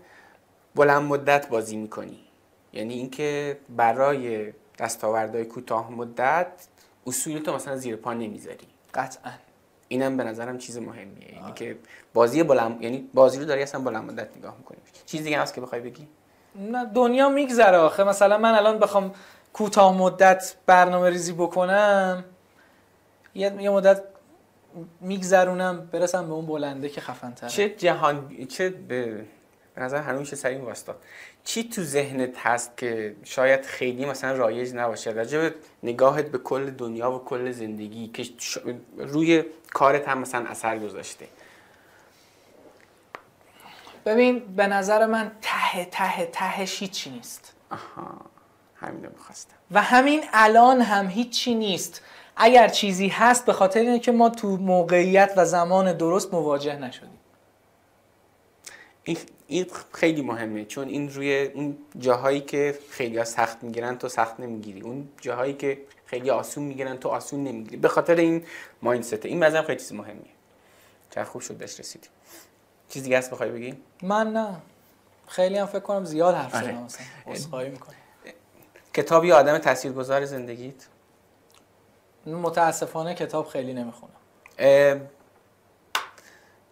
[0.76, 2.20] بلند مدت بازی می‌کنی.
[2.74, 6.48] یعنی اینکه برای دستاوردهای کوتاه مدت
[7.08, 8.68] اصول تو مثلا زیر پا نمی‌ذاری.
[8.94, 9.32] قطعا.
[9.88, 11.36] اینم به نظرم چیز مهمیه.
[11.36, 11.78] یعنی که
[12.14, 14.78] بازی بلند یعنی بازی رو داری اصلا بلند مدت نگاه می‌کنی.
[15.06, 16.08] چیز دیگه هست که بخوای بگی؟
[16.56, 18.04] نه دنیا میگذره آخه.
[18.04, 19.14] مثلا من الان بخوام
[19.54, 22.26] کوتاه مدت برنامه ریزی بکنم
[23.36, 24.04] یه, یه مدت
[25.02, 29.26] میگذرونم برسم به اون بلنده که خفن تره چه جهان چه به
[29.78, 30.96] نظر هنوز میشه سریع واسطا
[31.44, 35.50] چی تو ذهنت هست که شاید خیلی مثلا رایج نباشه؟ راجع
[35.84, 38.26] نگاهت به کل دنیا و کل زندگی که
[38.98, 39.44] روی
[39.74, 41.28] کارت هم مثلا اثر گذاشته.
[44.06, 47.54] ببین به نظر من ته ته تهش هیچی نیست.
[47.70, 48.31] آها.
[48.82, 49.56] همین می‌خواستم.
[49.72, 52.02] و همین الان هم هیچی نیست.
[52.36, 57.10] اگر چیزی هست به خاطر اینه که ما تو موقعیت و زمان درست مواجه نشدیم.
[59.48, 64.40] این خیلی مهمه چون این روی اون جاهایی که خیلی ها سخت می‌گیرن تو سخت
[64.40, 64.82] نمی‌گیری.
[64.82, 67.78] اون جاهایی که خیلی آسون می‌گیرن تو آسون نمی‌گیری.
[67.78, 68.44] به خاطر این
[68.82, 70.32] مایندست این مثلا خیلی چیز مهمیه.
[71.12, 72.08] چه خوب شد داشت رسیدی.
[72.90, 74.56] چیز دیگه هست بخوای بگی؟ من نه.
[75.28, 76.66] خیلی هم فکر کنم زیاد حرف آره.
[76.66, 77.64] زدم مثلا.
[77.70, 77.96] می‌کنم.
[78.94, 80.88] کتابی آدم تاثیرگذار زندگیت؟
[82.26, 84.14] متاسفانه کتاب خیلی نمی‌خونم.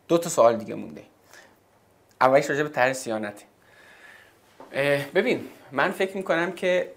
[0.07, 1.03] دو تا سوال دیگه مونده.
[2.21, 3.45] اولیش راجع به طرح سیانته.
[5.15, 6.91] ببین من فکر می‌کنم که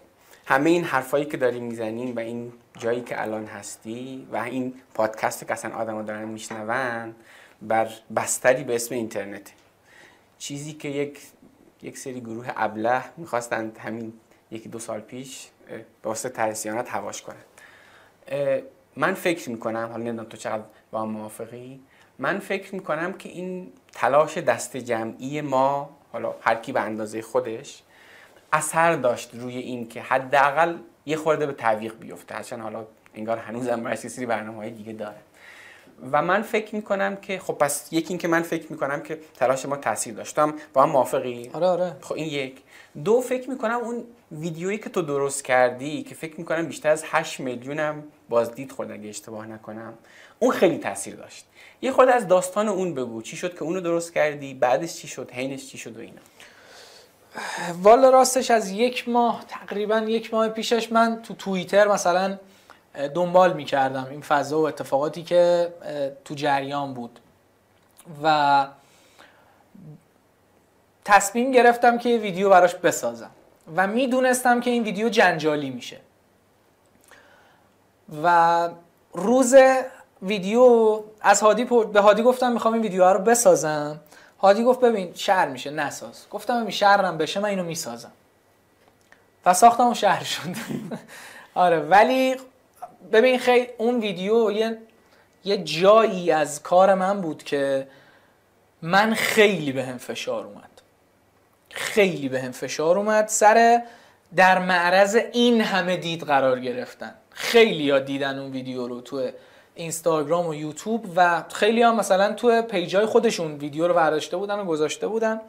[0.47, 5.47] همه این حرفایی که داریم می‌زنیم و این جایی که الان هستی و این پادکست
[5.47, 7.15] که اصلا آدم دارن میشنون
[7.63, 9.53] بر بستری به اسم اینترنت
[10.39, 11.21] چیزی که یک
[11.83, 14.13] یک سری گروه ابله می‌خواستند همین
[14.53, 17.43] یکی دو سال پیش به واسه ترسیانت هواش کنن
[18.97, 21.81] من فکر می‌کنم حالا نمی‌دونم تو چقدر با موافقی
[22.19, 27.83] من فکر می‌کنم که این تلاش دست جمعی ما حالا هر کی به اندازه خودش
[28.53, 30.77] اثر داشت روی این که حداقل
[31.07, 32.35] یه خورده به تعویق بیفته.
[32.35, 35.17] هرچند حالا انگار هنوزم برای سری برنامه های دیگه داره.
[36.13, 39.67] و من فکر می‌کنم که خب پس یکی این که من فکر می‌کنم که تلاش
[39.67, 41.97] ما تاثیر داشتم با هم موافقی؟ آره آره.
[42.01, 42.63] خب این یک.
[43.05, 47.41] دو فکر می‌کنم اون ویدیویی که تو درست کردی که فکر می‌کنم بیشتر از 8
[47.41, 49.95] میلیونم بازدید خورد اگه اشتباه نکنم.
[50.39, 51.47] اون خیلی تاثیر داشت.
[51.83, 53.23] یه خود از داستان اون بگو.
[53.23, 56.21] چی شد که اونو درست کردی؟ بعدش چی شد؟ حینش چی شد و اینا؟
[57.83, 62.39] والا راستش از یک ماه تقریبا یک ماه پیشش من تو توییتر مثلا
[63.15, 65.73] دنبال می‌کردم این فضا و اتفاقاتی که
[66.25, 67.19] تو جریان بود.
[68.23, 68.67] و
[71.05, 73.31] تصمیم گرفتم که یه ویدیو براش بسازم
[73.77, 76.01] و می‌دونستم که این ویدیو جنجالی میشه.
[78.25, 78.69] و
[79.13, 79.55] روز
[80.23, 84.01] ویدیو از هادی به هادی گفتم می‌خوام این ویدیو رو بسازم.
[84.41, 88.13] هادی گفت ببین شهر میشه نساز گفتم ببین شهرم بشه من اینو می‌سازم.
[89.47, 90.41] و ساختم و شهر شد.
[91.55, 92.37] آره ولی
[93.13, 94.79] ببین خیلی اون ویدیو یه
[95.45, 97.89] یه جایی از کار من بود که
[98.83, 100.72] من خیلی به هم فشار اومد.
[101.73, 103.29] خیلی به هم فشار اومد.
[103.29, 103.83] سر
[104.37, 107.15] در معرض این همه دید قرار گرفتن.
[107.31, 109.31] خیلی ها دیدن اون ویدیو رو تو
[109.75, 114.65] اینستاگرام و یوتیوب و خیلی ها مثلا تو پیجای خودشون ویدیو رو برداشته بودن و
[114.65, 115.41] گذاشته بودن.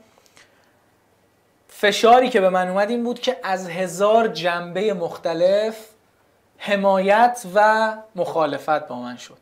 [1.67, 5.77] فشاری که به من اومد این بود که از هزار جنبه مختلف
[6.57, 9.37] حمایت و مخالفت با من شد.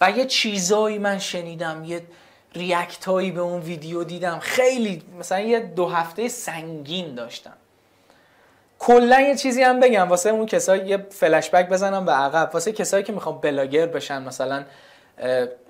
[0.00, 2.02] و یه چیزایی من شنیدم یه
[2.58, 4.38] ریاکت هایی به اون ویدیو دیدم.
[4.38, 7.52] خیلی مثلا یه دو هفته سنگین داشتم.
[8.78, 10.08] کلا یه چیزی هم بگم.
[10.08, 12.50] واسه اون کسایی یه فلش بک بزنم به عقب.
[12.54, 14.64] واسه کسایی که می‌خوام بلاگر بشن مثلا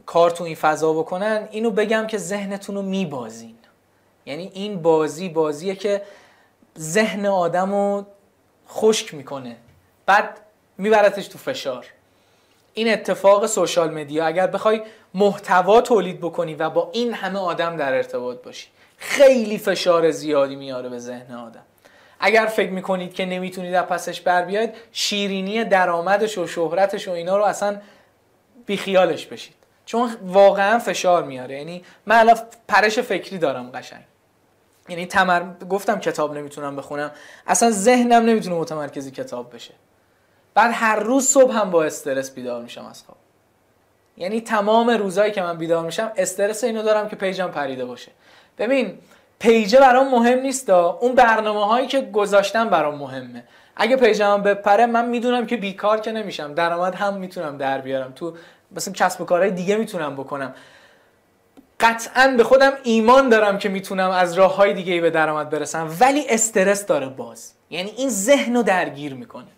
[0.06, 3.54] کار تو این فضا بکنن اینو بگم که ذهنتون رو میبازین.
[4.26, 6.02] یعنی این بازی بازیه که
[6.78, 8.06] ذهن آدم رو
[8.68, 9.56] خشک می‌کنه.
[10.06, 10.40] بعد
[10.78, 11.86] میبرتش تو فشار.
[12.78, 14.82] این اتفاق سوشال مدیا اگر بخوای
[15.14, 20.88] محتوا تولید بکنی و با این همه آدم در ارتباط باشی خیلی فشار زیادی میاره
[20.88, 21.62] به ذهن آدم.
[22.20, 27.36] اگر فکر می‌کنید که نمی‌تونید از پسش بر بیاید شیرینی درآمدش و شهرتش و اینا
[27.36, 27.80] رو اصلا
[28.66, 29.54] بیخیالش بشید.
[29.86, 31.58] چون واقعا فشار میاره.
[31.58, 32.36] یعنی من الان
[32.68, 34.02] پرش فکری دارم قشنگ.
[34.88, 35.42] یعنی تمر...
[35.70, 37.10] گفتم کتاب نمی‌تونم بخونم.
[37.46, 39.74] اصلا ذهنم نمی‌تونه متمرکزی کتاب بشه.
[40.58, 43.16] بعد هر روز صبح هم با استرس بیدار میشم از خواب.
[44.16, 48.12] یعنی تمام روزایی که من بیدار میشم استرس اینو دارم که پیجم پریده باشه.
[48.58, 48.98] ببین
[49.38, 53.44] پیجه برام مهم نیست اون برنامه هایی که گذاشتم برام مهمه.
[53.76, 56.54] اگه پیجم بپره من می‌دونم که بیکار که نمیشم.
[56.54, 58.12] درآمد هم می‌تونم در بیارم.
[58.12, 58.34] تو
[58.76, 60.54] مثلا کسب و کارهای دیگه می‌تونم بکنم.
[61.80, 66.26] قطعا به خودم ایمان دارم که می‌تونم از راه های دیگه به درآمد برسم ولی
[66.28, 67.52] استرس داره باز.
[67.70, 69.57] یعنی این ذهن رو درگیر می‌کنه.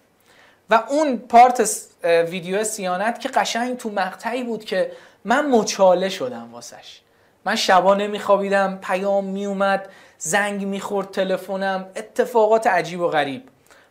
[0.70, 1.70] و اون پارت
[2.04, 4.92] ویدیو سیانت که قشنگ تو مقطعی بود که
[5.24, 7.00] من مچاله شدم واسش.
[7.44, 13.42] من شبا نمیخوابیدم پیام میومد زنگ می‌خورد تلفنم اتفاقات عجیب و غریب.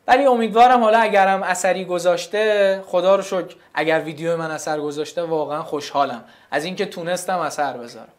[0.08, 5.64] ولی امیدوارم حالا اگرم اثری گذاشته خدا رو شکر اگر ویدیو من اثر گذاشته واقعا
[5.64, 6.24] خوشحالم.
[6.52, 8.10] از اینکه تونستم اثر بذارم.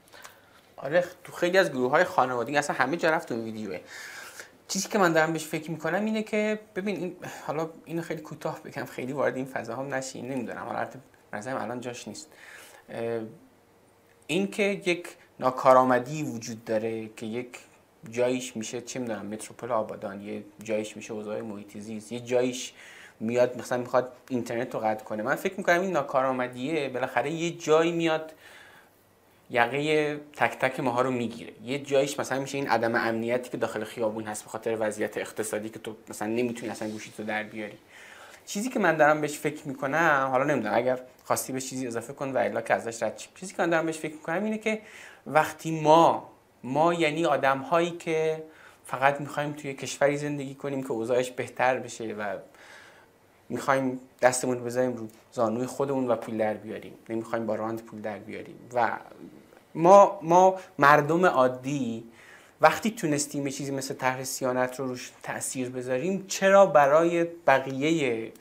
[0.76, 3.80] آره تو خیلی از گروه های خانوادگی اصلا همه جا رفت اون ویدیوه.
[4.70, 7.16] چیزی که من دارم بهش فکر می‌کنم اینه که ببین این
[7.46, 10.64] حالا اینو خیلی کوتاه بگم خیلی وارد این فضا هم نشین نمی‌دونم.
[10.64, 10.88] حالا
[11.32, 12.28] نظرم الان جاش نیست.
[14.26, 15.08] این که یک
[15.40, 17.58] ناکارآمدی وجود داره که یک
[18.10, 22.72] جایش میشه چه می‌دونم متروپول آبادان یه جایش میشه اوضاع محیط زیست یه جایش
[23.20, 25.22] میاد مثلا می‌خواد اینترنت رو قطع کنه.
[25.22, 28.32] من فکر می‌کنم این ناکارآمدیه بالاخره یه جایی میاد
[29.50, 31.52] یقه تک تک ماها رو می‌گیره.
[31.64, 35.68] یه جایش مثلا میشه این عدم امنیتی که داخل خیابون هست به خاطر وضعیت اقتصادی
[35.68, 37.78] که تو مثلا نمی‌تونی اصلا گوشی تو در بیاری.
[38.46, 42.32] چیزی که من دارم بهش فکر می‌کنم حالا نمی‌دونم اگر خواستی به چیزی اضافه کن
[42.32, 44.80] و الا که ازش رد چیزی که من دارم بهش فکر می‌کنم اینه که
[45.26, 46.30] وقتی ما
[46.64, 48.42] ما یعنی آدم هایی که
[48.84, 52.36] فقط می‌خوایم توی کشوری زندگی کنیم که اوضاعش بهتر بشه و
[53.48, 58.18] می‌خوایم دستمون بذاریم رو زانوی خودمون و پول در بیاریم نمی‌خوایم با راند پول در
[58.18, 58.90] بیاریم و
[59.74, 62.04] ما ما مردم عادی
[62.60, 68.32] وقتی تونستیم یه چیزی مثل طرح سیانت رو روش تاثیر بذاریم چرا برای بقیه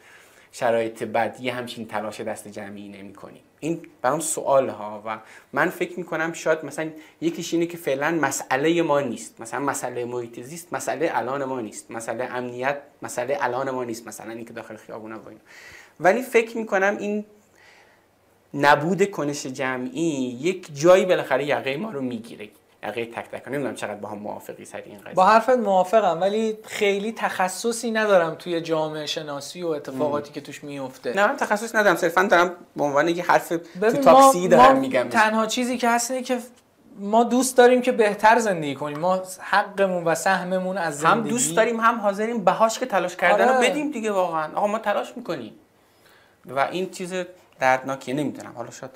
[0.51, 5.17] شرایط بد یه همچین تلاش دست جمعی نمی کنیم این برام سوال ها و
[5.53, 6.89] من فکر می کنم شاید مثلا
[7.21, 9.41] یکیش اینه که فعلا مسئله ما نیست.
[9.41, 11.91] مثلا مسئله محیط زیست مسئله الان ما نیست.
[11.91, 14.07] مسئله امنیت مسئله الان ما نیست.
[14.07, 15.31] مثلا اینکه داخل خیابون با
[15.99, 17.25] ولی فکر می کنم این
[18.53, 22.49] نبود کنش جمعی یک جایی بالاخره یقه ما رو می‌گیره.
[22.83, 25.13] یقه تک تک نمی‌دونم چقدر با هم موافقی سر این قضیه.
[25.13, 31.13] با حرفت موافقم ولی خیلی تخصصی ندارم توی جامعه شناسی و اتفاقاتی که توش میفته
[31.13, 35.09] نه من تخصص ندارم صرفا دارم به عنوان یه حرف تو تاکسی دارم میگم.
[35.09, 36.39] تنها چیزی که هست اینه که
[36.99, 38.99] ما دوست داریم که بهتر زندگی کنیم.
[38.99, 43.49] ما حقمون و سهممون از زندگی هم دوست داریم هم حاضریم بهاش که تلاش کردن
[43.49, 43.69] رو آره.
[43.69, 44.55] بدیم دیگه واقعا.
[44.55, 45.53] آقا ما تلاش می‌کنیم.
[46.45, 47.13] و این چیز
[47.59, 48.53] دردناکیه نمی‌دونم.
[48.55, 48.91] حالا شد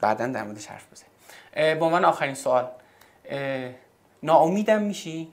[0.00, 1.78] بعدا در موردش حرف بزنیم.
[1.78, 2.70] با من آخرین سوال
[4.22, 5.32] ناامیدم میشی؟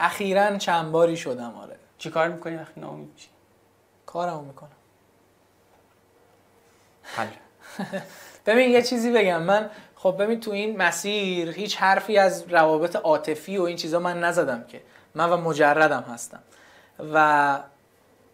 [0.00, 1.76] اخیرا چند باری شدم آره.
[1.98, 3.28] چی کار می‌کنی وقتی ناامید میشی؟
[4.06, 4.68] کارمو می‌کنم.
[7.02, 7.26] حل.
[8.46, 9.42] ببین یه چیزی بگم.
[9.42, 14.20] من خب ببین تو این مسیر هیچ حرفی از روابط عاطفی و این چیزا من
[14.20, 14.82] نزدم که.
[15.14, 16.42] من و مجردم هستم.
[16.98, 17.58] و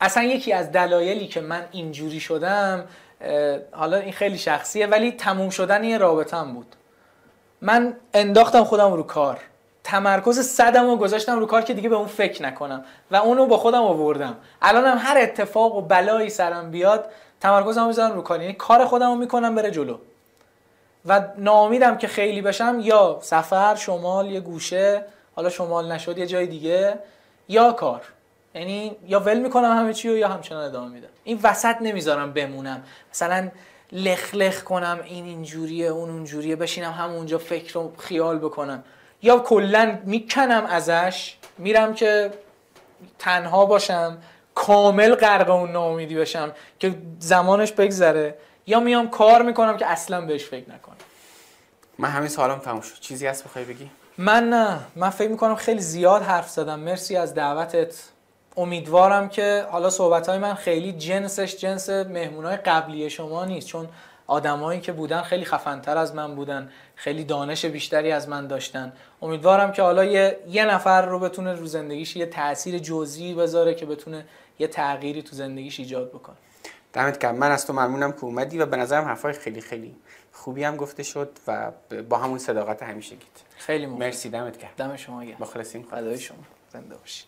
[0.00, 2.84] اصلا یکی از دلایلی که من اینجوری شدم
[3.72, 6.76] حالا این خیلی شخصیه ولی تموم شدن یه رابطم بود.
[7.60, 9.40] من انداختم خودم رو کار.
[9.84, 13.56] تمرکز صدم رو گذاشتم رو کار که دیگه به اون فکر نکنم و اونو با
[13.56, 14.36] خودم آوردم.
[14.62, 18.40] الانم هر اتفاق و بلایی سرم بیاد تمرکزم می‌ذارم رو کار.
[18.42, 19.98] یعنی کار خودم رو می‌کنم بره جلو.
[21.06, 25.04] و ناامیدم که خیلی بشم یا سفر شمال یه گوشه
[25.36, 26.98] حالا شمال نشد یه جای دیگه
[27.48, 28.02] یا کار.
[28.54, 31.08] یعنی یا ول می‌کنم همه چی رو یا همچنان ادامه میدم.
[31.24, 32.82] این وسط نمی‌ذارم بمونم.
[33.10, 33.48] مثلا
[33.92, 38.84] لخ لخ کنم این اینجوریه اون اونجوریه بشینم همونجا فکر و خیال بکنم.
[39.22, 42.30] یا کلا می‌کنم ازش میرم که
[43.18, 44.18] تنها باشم
[44.54, 48.38] کامل غرق اون ناامیدی بشم که زمانش بگذره.
[48.66, 50.96] یا میام کار می‌کنم که اصلا بهش فکر نکنم.
[51.98, 53.00] من همین سوالم تموم شد.
[53.00, 54.78] چیزی هست بخوای بگی؟ من نه.
[54.96, 56.80] من فکر می‌کنم خیلی زیاد حرف زدم.
[56.80, 57.94] مرسی از دعوتت.
[58.58, 63.88] امیدوارم که حالا صحبت های من خیلی جنسش جنس مهمونای قبلی شما نیست چون
[64.26, 68.92] آدمایی که بودن خیلی خفنتر از من بودن خیلی دانش بیشتری از من داشتن.
[69.22, 73.86] امیدوارم که حالا یه, یه نفر رو بتونه رو زندگیش یه تاثیر جزئی بذاره که
[73.86, 74.24] بتونه
[74.58, 76.36] یه تغییری تو زندگیش ایجاد بکنه.
[76.92, 77.34] دمت گرم.
[77.34, 79.96] من از تو ممنونم که اومدی و به نظرم حرفای خیلی خیلی
[80.32, 81.70] خوبی هم گفته شد و
[82.08, 83.20] با همون صداقت همیشگیت.
[83.56, 84.00] خیلی ممنون.
[84.00, 84.28] مرسی.
[84.28, 84.70] دمت گرم.
[84.76, 85.36] دم شما گرم.
[85.40, 86.38] مخلصیم فدای شما.
[86.72, 87.27] زنده باشید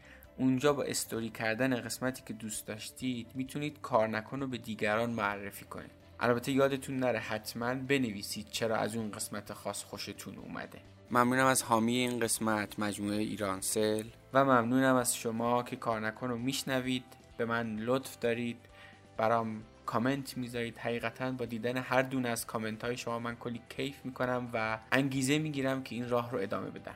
[0.41, 5.65] اونجا با استوری کردن قسمتی که دوست داشتید می‌تونید کار نکن رو به دیگران معرفی
[5.65, 5.91] کنید.
[6.19, 10.79] البته یادتون نره حتما بنویسید چرا از اون قسمت خاص خوشتون اومده.
[11.11, 14.03] ممنونم از حامی این قسمت مجموعه ایرانسل
[14.33, 17.03] و ممنونم از شما که کار نکن رو میشنوید.
[17.37, 18.57] به من لطف دارید.
[19.17, 20.77] برام کامنت می‌ذارید.
[20.77, 25.39] حقیقتا با دیدن هر دونه از کامنت های شما من کلی کیف می‌کنم و انگیزه
[25.39, 26.95] می‌گیرم که این راه رو ادامه بدم.